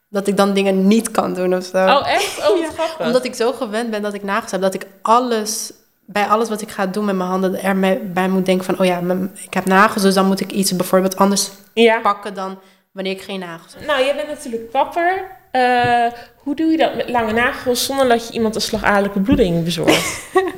dat 0.09 0.27
ik 0.27 0.37
dan 0.37 0.55
dingen 0.55 0.87
niet 0.87 1.11
kan 1.11 1.35
doen 1.35 1.55
of 1.57 1.65
zo. 1.65 1.77
Oh, 1.87 2.09
echt? 2.11 2.49
Oh, 2.51 2.59
Ja, 2.59 2.69
grappig. 2.75 3.07
Omdat 3.07 3.25
ik 3.25 3.35
zo 3.35 3.53
gewend 3.53 3.91
ben 3.91 4.03
dat 4.03 4.15
ik 4.15 4.23
nagels 4.23 4.51
heb, 4.51 4.61
dat 4.61 4.75
ik 4.75 4.87
alles, 5.03 5.73
bij 6.07 6.25
alles 6.27 6.49
wat 6.49 6.61
ik 6.61 6.71
ga 6.71 6.87
doen 6.87 7.05
met 7.05 7.17
mijn 7.17 7.29
handen, 7.29 7.63
er 7.63 7.77
mee- 7.77 7.99
bij 7.99 8.29
moet 8.29 8.47
denken 8.47 8.65
van, 8.65 8.79
oh 8.79 8.87
ja, 8.87 9.01
ik 9.45 9.55
heb 9.55 9.65
nagels, 9.65 10.03
dus 10.03 10.15
dan 10.15 10.27
moet 10.27 10.41
ik 10.41 10.51
iets 10.51 10.77
bijvoorbeeld 10.77 11.17
anders 11.17 11.51
Ja. 11.75 12.01
pakken 12.01 12.35
dan 12.35 12.59
wanneer 12.93 13.13
ik 13.13 13.23
geen 13.23 13.41
nagels 13.41 13.75
heb. 13.75 13.87
Nou, 13.87 14.05
jij 14.05 14.17
bent 14.17 14.29
natuurlijk 14.29 14.71
kapper. 14.73 15.37
Eh, 15.51 16.13
hoe 16.37 16.55
doe 16.55 16.67
je 16.71 16.77
dat 16.77 16.95
met 16.97 17.09
lange 17.09 17.33
nagels 17.33 17.85
zonder 17.85 18.09
dat 18.09 18.27
je 18.29 18.33
iemand 18.33 18.55
een 18.55 18.61
slagadelijke 18.61 19.21
bloeding 19.21 19.65
bezorgt? 19.65 20.21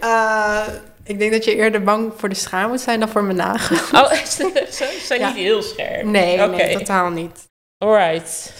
Eh, 0.00 0.68
ik 1.04 1.18
denk 1.18 1.32
dat 1.32 1.44
je 1.44 1.54
eerder 1.54 1.82
bang 1.82 2.12
voor 2.16 2.28
de 2.28 2.34
schaar 2.34 2.68
moet 2.68 2.80
zijn 2.80 3.00
dan 3.00 3.08
voor 3.08 3.24
mijn 3.24 3.36
nagels. 3.36 3.90
oh, 4.00 4.12
ze 4.36 5.00
zijn 5.06 5.20
Ja. 5.20 5.26
niet 5.28 5.36
heel 5.36 5.62
scherp. 5.62 6.04
Nee, 6.04 6.76
totaal 6.78 7.10
niet. 7.10 7.48
Alright. 7.78 8.52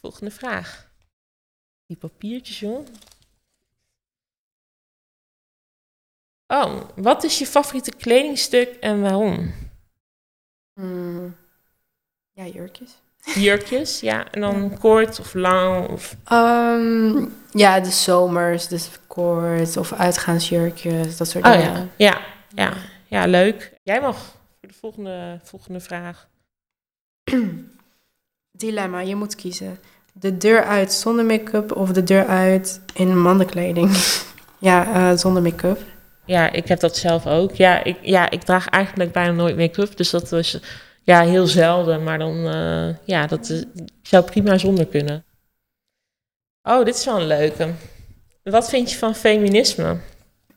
Volgende 0.00 0.30
vraag. 0.30 0.90
Die 1.86 1.96
papiertjes, 1.96 2.60
joh. 2.60 2.86
Oh, 6.46 6.80
wat 6.96 7.24
is 7.24 7.38
je 7.38 7.46
favoriete 7.46 7.92
kledingstuk 7.96 8.74
en 8.80 9.00
waarom? 9.00 9.54
Hmm. 10.80 11.36
Ja, 12.34 12.46
jurkjes. 12.46 12.90
Jurkjes, 13.34 14.00
ja. 14.00 14.30
En 14.30 14.40
dan 14.40 14.78
kort 14.78 15.20
of 15.20 15.34
lang 15.34 15.88
of... 15.88 16.16
Ehm, 16.24 17.26
ja, 17.50 17.80
de 17.80 17.90
zomers, 17.90 18.68
dus 18.68 18.88
kort 19.06 19.76
of 19.76 19.92
uitgaansjurkjes, 19.92 21.16
dat 21.16 21.28
soort 21.28 21.44
Oh 21.44 21.52
dingen. 21.52 21.72
ja, 21.72 21.88
ja, 21.96 22.20
ja. 22.54 22.72
Ja, 23.08 23.26
leuk. 23.26 23.72
Jij 23.82 24.00
mag 24.00 24.16
voor 24.60 24.68
de 24.68 24.74
volgende, 24.74 25.40
volgende 25.42 25.80
vraag. 25.80 26.28
Dilemma, 28.58 29.00
je 29.00 29.14
moet 29.14 29.34
kiezen. 29.34 29.78
De 30.12 30.36
deur 30.36 30.64
uit 30.64 30.92
zonder 30.92 31.24
make-up 31.24 31.76
of 31.76 31.90
de 31.90 32.02
deur 32.02 32.26
uit 32.26 32.80
in 32.94 33.20
mannenkleding? 33.20 33.96
ja, 34.58 34.94
eh, 34.94 35.18
zonder 35.18 35.42
make-up. 35.42 35.80
Ja, 36.24 36.50
ik 36.50 36.68
heb 36.68 36.80
dat 36.80 36.96
zelf 36.96 37.26
ook. 37.26 37.54
Ja 37.54 37.84
ik, 37.84 37.96
ja, 38.02 38.30
ik 38.30 38.42
draag 38.42 38.68
eigenlijk 38.68 39.12
bijna 39.12 39.32
nooit 39.32 39.56
make-up. 39.56 39.96
Dus 39.96 40.10
dat 40.10 40.30
was 40.30 40.60
ja, 41.04 41.22
heel 41.22 41.46
zelden. 41.46 42.02
Maar 42.02 42.18
dan, 42.18 42.46
eh, 42.46 43.06
ja, 43.06 43.26
dat 43.26 43.48
is, 43.50 43.64
zou 44.02 44.24
prima 44.24 44.58
zonder 44.58 44.86
kunnen. 44.86 45.24
Oh, 46.62 46.84
dit 46.84 46.94
is 46.94 47.04
wel 47.04 47.20
een 47.20 47.26
leuke. 47.26 47.68
Wat 48.42 48.68
vind 48.68 48.90
je 48.90 48.98
van 48.98 49.14
feminisme? 49.14 49.96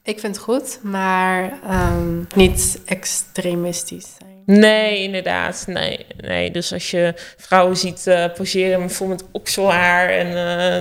Ik 0.02 0.20
vind 0.20 0.34
het 0.36 0.44
goed, 0.44 0.78
maar 0.82 1.58
ehm, 1.62 2.22
niet 2.34 2.80
extremistisch 2.84 4.06
zijn. 4.18 4.60
Nee, 4.60 5.02
inderdaad. 5.02 5.64
Nee, 5.66 6.06
nee. 6.16 6.50
Dus 6.50 6.72
als 6.72 6.90
je 6.90 7.12
vrouwen 7.36 7.76
ziet 7.76 8.06
eh, 8.06 8.32
poseren 8.34 8.90
vol 8.90 9.06
met 9.06 9.24
okselhaar 9.32 10.08
en 10.08 10.26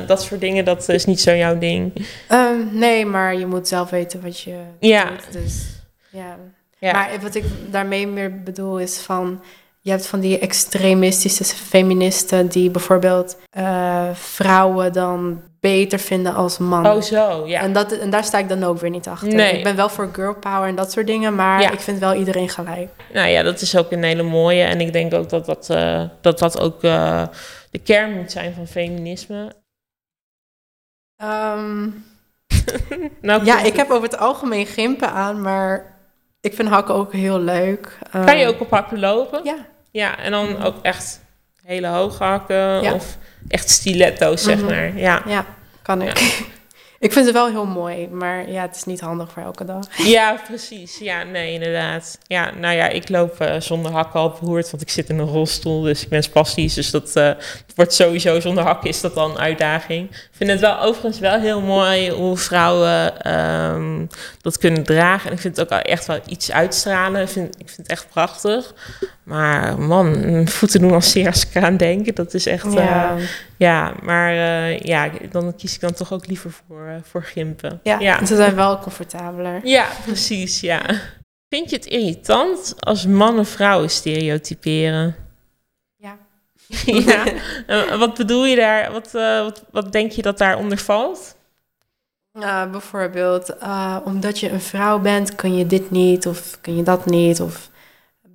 eh, 0.01 0.08
dat 0.08 0.21
soort 0.23 0.41
dingen, 0.41 0.65
dat 0.65 0.89
is 0.89 1.06
niet 1.06 1.19
zo 1.21 1.36
jouw 1.36 1.58
ding. 1.58 2.08
Ehm, 2.27 2.77
nee, 2.77 3.06
maar 3.06 3.36
je 3.38 3.45
moet 3.45 3.67
zelf 3.67 3.89
weten 3.89 4.21
wat 4.21 4.39
je 4.39 4.58
Ja. 4.80 5.06
doet. 5.10 5.32
Dus, 5.34 5.65
ja. 6.12 6.38
Ja. 6.80 6.92
Maar 6.92 7.10
wat 7.22 7.36
ik 7.36 7.44
daarmee 7.72 8.08
meer 8.08 8.44
bedoel 8.44 8.80
is 8.80 8.98
van... 8.98 9.42
Je 9.82 9.94
hebt 9.94 10.08
van 10.08 10.20
die 10.20 10.40
extremistische 10.40 11.44
feministen 11.44 12.48
die 12.48 12.70
bijvoorbeeld 12.72 13.38
eh, 13.50 14.10
vrouwen 14.13 14.94
dan 14.94 15.42
beter 15.60 16.00
vinden 16.00 16.34
als 16.34 16.58
mannen. 16.58 16.96
oh, 16.96 17.02
zo. 17.02 17.48
Ja. 17.48 17.62
En, 17.62 17.74
dat, 17.74 17.92
en 17.92 18.10
daar 18.10 18.24
sta 18.24 18.38
ik 18.38 18.50
dan 18.50 18.63
ook 18.63 18.80
weer 18.80 18.90
niet 18.90 19.08
achter. 19.08 19.34
Nee. 19.34 19.58
Ik 19.58 19.63
ben 19.63 19.76
wel 19.76 19.90
voor 19.90 20.10
girl 20.13 20.36
power 20.36 20.68
en 20.68 20.76
dat 20.76 20.92
soort 20.92 21.08
dingen, 21.08 21.36
maar 21.36 21.62
Ja. 21.62 21.72
ik 21.72 21.80
vind 21.80 22.00
wel 22.00 22.13
iedereen 22.13 22.50
gelijk. 22.50 22.90
Nou 23.13 23.28
ja, 23.30 23.44
dat 23.44 23.62
is 23.62 23.78
ook 23.78 23.92
een 23.92 24.04
hele 24.04 24.24
mooie. 24.24 24.63
En 24.63 24.82
ik 24.82 24.94
denk 24.94 25.13
ook 25.13 25.30
dat 25.30 25.46
dat, 25.46 25.70
eh, 25.70 26.04
dat, 26.22 26.40
dat 26.40 26.60
ook 26.60 26.84
eh, 26.84 27.24
de 27.72 27.80
kern 27.80 28.12
moet 28.16 28.32
zijn 28.32 28.54
van 28.54 28.68
feminisme. 28.68 29.52
Ehm, 31.16 31.90
Nou, 33.22 33.46
ja, 33.46 33.62
ik 33.62 33.76
heb 33.76 33.90
over 33.90 34.10
het 34.10 34.18
algemeen 34.18 34.66
gimpen 34.66 35.12
aan, 35.12 35.42
maar 35.42 35.97
ik 36.48 36.56
vind 36.56 36.70
hakken 36.70 36.96
ook 36.96 37.14
heel 37.14 37.40
leuk. 37.40 37.98
Kan 38.12 38.38
je 38.38 38.44
Ehm, 38.46 38.54
ook 38.54 38.62
op 38.62 38.72
hakken 38.72 39.00
lopen? 39.00 39.40
Ja. 39.44 39.56
Ja, 39.92 40.18
en 40.18 40.32
dan 40.32 40.64
ook 40.64 40.76
echt 40.82 41.20
hele 41.66 41.88
hoge 41.88 42.24
hakken 42.24 42.82
Ja. 42.82 42.94
of 42.94 43.18
echt 43.48 43.70
stiletto's, 43.70 44.44
zeg 44.44 44.58
Mhm. 44.58 44.66
maar. 44.66 44.98
Ja. 44.98 45.22
Ja, 45.28 45.46
kan 45.82 46.02
ik. 46.02 46.42
Ik 47.00 47.14
vind 47.14 47.26
ze 47.26 47.32
wel 47.32 47.50
heel 47.50 47.66
mooi, 47.66 48.08
maar 48.08 48.50
ja, 48.50 48.62
het 48.62 48.76
is 48.76 48.84
niet 48.84 49.00
handig 49.00 49.32
voor 49.32 49.44
elke 49.44 49.66
dag. 49.66 49.98
ja, 49.98 50.42
precies. 50.48 50.98
Ja, 50.98 51.24
nee, 51.24 51.54
inderdaad. 51.54 52.18
Ja, 52.28 52.52
nou 52.56 52.76
ja, 52.76 52.88
ik 52.88 53.10
loop 53.10 53.40
eh, 53.40 53.60
zonder 53.60 53.92
hakken 53.92 54.20
al 54.20 54.38
behoord, 54.40 54.72
want 54.72 54.82
ik 54.84 54.90
zit 54.90 55.10
in 55.10 55.20
een 55.20 55.28
rolstoel, 55.28 55.82
dus 55.82 56.04
ik 56.04 56.10
ben 56.10 56.24
spastisch. 56.24 56.74
Dus 56.74 56.92
dat 56.92 57.16
eh, 57.16 57.32
wordt 57.76 57.94
sowieso 57.94 58.40
zonder 58.40 58.64
hakken 58.64 58.90
is 58.90 59.02
dat 59.02 59.14
dan 59.14 59.32
een 59.32 59.38
uitdaging. 59.38 60.10
Ik 60.10 60.30
vind 60.32 60.50
het 60.50 60.60
wel 60.60 60.82
overigens 60.82 61.20
wel 61.20 61.40
heel 61.40 61.62
mooi 61.62 62.12
hoe 62.12 62.38
vrouwen 62.38 63.22
ehm, 63.22 64.06
dat 64.42 64.58
kunnen 64.58 64.84
dragen. 64.84 65.28
En 65.28 65.36
ik 65.36 65.42
vind 65.42 65.58
het 65.58 65.74
ook 65.74 65.80
echt 65.80 66.06
wel 66.06 66.20
iets 66.28 66.52
uitstralen. 66.52 67.22
Ik 67.22 67.30
vind, 67.30 67.56
ik 67.60 67.70
vind 67.70 67.78
het 67.78 67.88
echt 67.88 68.10
prachtig. 68.10 68.74
Maar 69.28 69.80
man, 69.80 70.48
voeten 70.48 70.80
doen 70.82 70.92
als 70.92 71.12
zeer 71.12 71.28
als 71.28 71.46
ik 71.48 71.56
eraan 71.56 71.78
denk. 71.78 72.16
Dat 72.16 72.34
is 72.34 72.46
echt... 72.46 72.66
eh, 72.66 72.74
Ja, 72.74 73.16
Ja, 73.58 73.94
maar 74.04 74.32
eh, 74.32 74.80
ja, 74.80 75.10
dan 75.32 75.56
kies 75.56 75.74
ik 75.76 75.80
dan 75.80 75.94
toch 75.94 76.13
ook 76.13 76.28
liever 76.28 76.52
voor, 76.52 76.88
eh, 76.88 76.96
voor 77.04 77.24
gimpen. 77.24 77.80
ja, 77.84 78.00
ja. 78.00 78.26
ze 78.26 78.36
zijn 78.36 78.56
wel 78.56 78.80
comfortabeler. 78.80 79.60
Ja, 79.63 79.88
precies, 80.06 80.60
ja. 80.60 80.82
Vind 81.50 81.70
je 81.70 81.76
het 81.76 81.86
irritant 81.86 82.76
als 82.80 83.06
mannen 83.06 83.46
vrouwen 83.46 83.90
stereotyperen? 83.90 85.16
Ja. 85.96 86.18
ja. 87.12 87.24
Wat 87.98 88.18
bedoel 88.18 88.46
je 88.46 88.56
daar? 88.56 88.92
Wat, 88.92 89.12
wat, 89.12 89.63
wat 89.72 89.92
denk 89.92 90.12
je 90.12 90.22
dat 90.22 90.38
daaronder 90.38 90.78
valt? 90.78 91.36
Bijvoorbeeld, 92.72 93.56
omdat 94.04 94.40
je 94.40 94.50
een 94.50 94.62
vrouw 94.62 95.00
bent, 95.00 95.36
kun 95.36 95.58
je 95.58 95.68
dit 95.68 95.92
niet 95.92 96.28
of 96.28 96.58
kun 96.62 96.76
je 96.76 96.84
dat 96.84 97.06
niet 97.06 97.42
of 97.42 97.70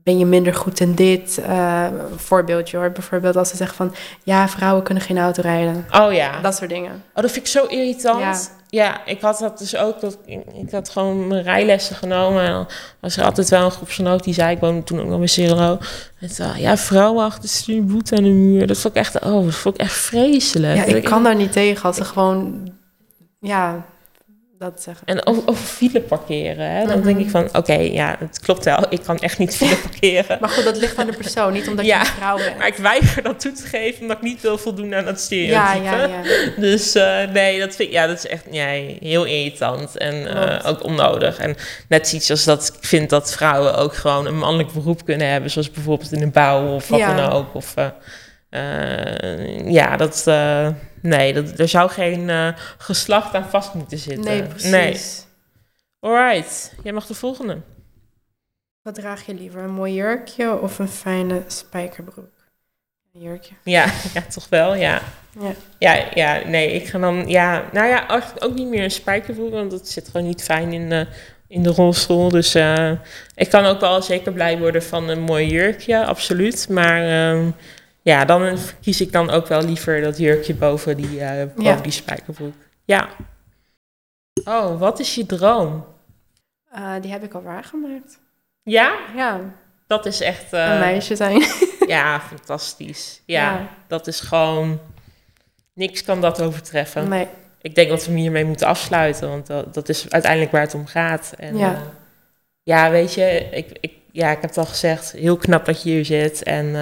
ben 0.02 0.18
je 0.18 0.26
minder 0.26 0.54
goed 0.54 0.80
in 0.80 0.94
dit. 0.94 1.40
Uh, 1.48 1.86
voorbeeldje 2.16 2.76
hoor, 2.76 2.90
bijvoorbeeld 2.90 3.36
als 3.36 3.48
ze 3.48 3.56
zeggen 3.56 3.76
van 3.76 3.94
ja, 4.22 4.48
vrouwen 4.48 4.82
kunnen 4.82 5.02
geen 5.02 5.18
auto 5.18 5.42
rijden. 5.42 5.86
Oh 5.90 6.12
ja. 6.12 6.40
Dat 6.40 6.54
soort 6.54 6.70
dingen. 6.70 6.90
Oh, 6.90 7.22
dat 7.22 7.30
vind 7.30 7.46
ik 7.46 7.52
zo 7.52 7.64
irritant. 7.64 8.20
Ja. 8.20 8.60
Ja, 8.74 9.04
ik 9.04 9.20
had 9.20 9.38
dat 9.38 9.58
dus 9.58 9.76
ook. 9.76 10.00
Dat, 10.00 10.18
ik, 10.24 10.40
ik 10.54 10.70
had 10.70 10.88
gewoon 10.88 11.26
mijn 11.26 11.42
rijlessen 11.42 11.96
genomen. 11.96 12.42
En 12.42 12.52
dan 12.52 12.68
was 13.00 13.16
er 13.16 13.24
altijd 13.24 13.48
wel 13.48 13.64
een 13.64 13.70
groepsgenoot 13.70 14.24
die 14.24 14.34
zei... 14.34 14.54
Ik 14.54 14.60
woonde 14.60 14.82
toen 14.82 15.00
ook 15.00 15.06
nog 15.06 15.18
bij 15.18 15.26
Cirilo. 15.26 15.78
En 16.20 16.28
zei, 16.28 16.60
ja, 16.60 16.76
vrouwen 16.76 17.24
achter 17.24 17.48
stuur, 17.48 17.82
bloed 17.82 18.12
aan 18.12 18.22
de 18.22 18.30
muur. 18.30 18.66
Dat 18.66 18.78
vond 18.78 18.94
ik 18.96 19.00
echt, 19.00 19.20
oh, 19.20 19.44
dat 19.44 19.54
vond 19.54 19.74
ik 19.74 19.80
echt 19.80 19.92
vreselijk. 19.92 20.76
Ja, 20.76 20.84
Dat 20.84 20.94
ik 20.94 21.04
kan 21.04 21.22
daar 21.22 21.36
niet 21.36 21.52
tegen 21.52 21.82
als 21.82 21.96
ze 21.96 22.04
gewoon, 22.04 22.68
ja, 23.38 23.84
dat 24.70 24.82
zeggen. 24.82 25.06
En 25.06 25.26
over, 25.26 25.42
over 25.46 25.64
file 25.64 26.00
parkeren, 26.00 26.70
hè? 26.70 26.86
dan 26.86 26.96
Mhm. 26.98 27.06
denk 27.06 27.18
ik 27.18 27.30
van... 27.30 27.48
Oké, 27.56 27.72
ja, 27.72 28.16
het 28.18 28.40
klopt 28.40 28.64
wel. 28.64 28.86
Ik 28.88 29.00
kan 29.02 29.18
echt 29.18 29.38
niet 29.38 29.56
file 29.56 29.76
parkeren. 29.88 30.38
Maar 30.40 30.48
goed, 30.48 30.64
dat 30.64 30.76
ligt 30.76 30.96
aan 30.96 31.06
de 31.06 31.16
persoon, 31.16 31.52
niet 31.52 31.68
omdat 31.68 31.84
Ja, 31.84 32.00
je 32.00 32.06
een 32.06 32.12
vrouw 32.12 32.36
bent. 32.36 32.58
Maar 32.58 32.66
ik 32.66 32.76
weiger 32.76 33.22
dat 33.22 33.40
toe 33.40 33.52
te 33.52 33.62
geven... 33.62 34.00
omdat 34.00 34.16
ik 34.16 34.22
niet 34.22 34.40
wil 34.40 34.58
voldoen 34.58 34.94
aan 34.94 35.04
dat 35.04 35.20
stereotype. 35.20 35.82
ja, 35.82 35.96
ja, 35.96 36.06
ja. 36.06 36.22
Dus 36.70 36.94
eh, 36.94 37.28
nee, 37.32 37.58
dat 37.58 37.74
vind 37.74 37.88
ik, 37.88 37.94
ja, 37.94 38.06
dat 38.06 38.16
is 38.16 38.26
echt 38.26 38.50
nee, 38.50 38.96
heel 39.00 39.24
irritant 39.24 39.96
en 39.96 40.26
eh, 40.26 40.70
ook 40.70 40.84
onnodig. 40.84 41.38
En 41.38 41.56
net 41.88 42.12
iets 42.12 42.30
als 42.30 42.44
dat 42.44 42.72
ik 42.80 42.86
vind 42.88 43.10
dat 43.10 43.32
vrouwen 43.32 43.76
ook 43.76 43.94
gewoon 43.94 44.26
een 44.26 44.38
mannelijk 44.38 44.72
beroep 44.72 45.04
kunnen 45.04 45.28
hebben, 45.28 45.50
zoals 45.50 45.70
bijvoorbeeld 45.70 46.12
in 46.12 46.20
de 46.20 46.30
bouw 46.30 46.74
of 46.74 46.88
wat 46.88 47.00
dan 47.00 47.30
ook. 47.30 47.54
Of, 47.54 47.74
eh, 48.52 49.70
ja, 49.70 49.96
dat, 49.96 50.26
eh, 50.26 50.68
nee, 51.02 51.32
dat, 51.32 51.58
er 51.58 51.68
zou 51.68 51.90
geen 51.90 52.30
eh, 52.30 52.48
geslacht 52.78 53.34
aan 53.34 53.48
vast 53.48 53.74
moeten 53.74 53.98
zitten. 53.98 54.24
Nee, 54.24 54.42
precies. 54.42 54.70
Nee. 54.70 55.00
Alright, 56.00 56.74
jij 56.82 56.92
mag 56.92 57.06
de 57.06 57.14
volgende. 57.14 57.58
Wat 58.82 58.94
draag 58.94 59.26
je 59.26 59.34
liever, 59.34 59.62
een 59.62 59.74
mooi 59.74 59.94
jurkje 59.94 60.60
of 60.60 60.78
een 60.78 60.88
fijne 60.88 61.42
spijkerbroek? 61.46 62.30
Een 63.14 63.20
jurkje. 63.20 63.54
Ja, 63.64 63.84
ja, 64.14 64.20
toch 64.20 64.48
wel, 64.48 64.74
ja. 64.74 65.02
Ja. 65.40 65.52
Ja, 65.78 66.06
ja, 66.14 66.48
nee, 66.48 66.72
ik 66.72 66.86
ga 66.86 66.98
dan, 66.98 67.28
ja, 67.28 67.64
nou 67.72 67.88
ja, 67.88 68.08
eigenlijk 68.08 68.44
ook 68.44 68.54
niet 68.54 68.68
meer 68.68 68.84
een 68.84 68.90
spijkerbroek, 68.90 69.52
want 69.52 69.70
dat 69.70 69.88
zit 69.88 70.06
gewoon 70.06 70.26
niet 70.26 70.42
fijn 70.42 70.72
in 70.72 70.88
de, 70.88 71.06
in 71.48 71.62
de 71.62 71.70
rolstoel. 71.70 72.28
Dus 72.28 72.54
ik 73.34 73.50
kan 73.50 73.64
ook 73.64 73.80
wel 73.80 74.02
zeker 74.02 74.32
blij 74.32 74.58
worden 74.58 74.82
van 74.82 75.08
een 75.08 75.20
mooi 75.20 75.48
jurkje, 75.48 76.04
absoluut. 76.04 76.68
Maar 76.68 77.02
ehm, 77.02 77.50
ja, 78.02 78.24
dan 78.24 78.58
kies 78.80 79.00
ik 79.00 79.12
dan 79.12 79.30
ook 79.30 79.46
wel 79.46 79.62
liever 79.62 80.00
dat 80.00 80.18
jurkje 80.18 80.54
boven 80.54 80.96
die, 80.96 81.20
eh, 81.20 81.46
boven 81.46 81.62
Ja. 81.64 81.76
die 81.80 81.92
spijkerbroek. 81.92 82.54
Ja. 82.84 83.08
Oh, 84.44 84.78
wat 84.80 84.98
is 85.00 85.14
je 85.14 85.26
droom? 85.26 85.84
Eh, 86.70 86.94
die 87.00 87.10
heb 87.12 87.22
ik 87.22 87.34
al 87.34 87.42
waargemaakt. 87.42 88.18
Ja, 88.62 88.96
Ja, 89.16 89.40
dat 89.86 90.06
is 90.06 90.20
echt... 90.20 90.52
eh, 90.52 90.64
een 90.72 90.78
meisje 90.78 91.16
zijn. 91.16 91.42
Ja, 91.86 92.20
fantastisch. 92.20 93.22
Ja, 93.26 93.52
Ja. 93.54 93.68
dat 93.88 94.06
is 94.06 94.20
gewoon... 94.20 94.80
Niks 95.74 96.02
kan 96.04 96.20
dat 96.20 96.40
overtreffen. 96.42 97.08
Nee, 97.08 97.28
Ik 97.62 97.74
denk 97.74 97.88
dat 97.88 98.04
we 98.04 98.10
hem 98.10 98.20
hiermee 98.20 98.44
moeten 98.44 98.66
afsluiten, 98.66 99.28
want 99.28 99.46
dat, 99.46 99.74
dat 99.74 99.88
is 99.88 100.10
uiteindelijk 100.10 100.52
waar 100.52 100.60
het 100.60 100.74
om 100.74 100.86
gaat. 100.86 101.32
En, 101.38 101.56
Ja. 101.56 101.82
ja. 102.62 102.90
weet 102.90 103.14
je, 103.14 103.48
ik, 103.52 103.76
ik, 103.80 103.92
ja, 104.12 104.30
ik 104.30 104.40
heb 104.40 104.50
het 104.50 104.58
al 104.58 104.64
gezegd, 104.66 105.12
heel 105.12 105.36
knap 105.36 105.64
dat 105.64 105.82
je 105.82 105.90
hier 105.90 106.04
zit. 106.04 106.42
En 106.42 106.74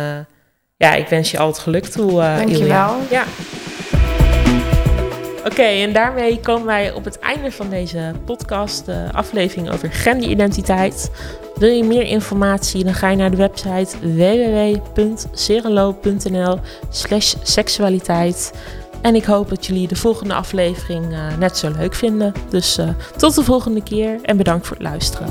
ja, 0.81 0.95
ik 0.95 1.09
wens 1.09 1.31
je 1.31 1.39
al 1.39 1.47
het 1.47 1.59
geluk 1.59 1.85
toe, 1.85 2.23
eh 2.23 2.37
Dankjewel. 2.37 2.67
Ilja. 2.67 2.97
Ja. 3.11 3.25
Oké, 5.45 5.63
en 5.63 5.93
daarmee 5.93 6.41
komen 6.41 6.67
wij 6.67 6.93
op 6.93 7.05
het 7.05 7.19
einde 7.19 7.53
van 7.53 7.71
deze 7.71 8.13
podcast, 8.25 8.87
de 8.87 9.05
aflevering 9.13 9.71
over 9.71 9.93
genderidentiteit. 9.93 11.11
Wil 11.55 11.71
je 11.71 11.85
meer 11.85 12.03
informatie, 12.03 12.85
dan 12.85 12.95
ga 12.95 13.09
je 13.09 13.17
naar 13.17 13.31
de 13.31 13.37
website 13.37 13.97
www.serelo.nl 14.01 16.61
slash 16.91 17.35
seksualiteit. 17.43 18.53
En 19.03 19.15
ik 19.15 19.25
hoop 19.25 19.49
dat 19.49 19.67
jullie 19.67 19.89
de 19.89 19.97
volgende 19.97 20.35
aflevering 20.35 21.13
eh, 21.13 21.19
net 21.39 21.57
zo 21.57 21.71
leuk 21.79 21.95
vinden. 21.95 22.33
Dus 22.49 22.79
eh, 22.79 22.89
tot 23.17 23.35
de 23.35 23.45
volgende 23.45 23.83
keer 23.83 24.19
en 24.23 24.37
bedankt 24.37 24.67
voor 24.67 24.77
het 24.77 24.87
luisteren. 24.87 25.29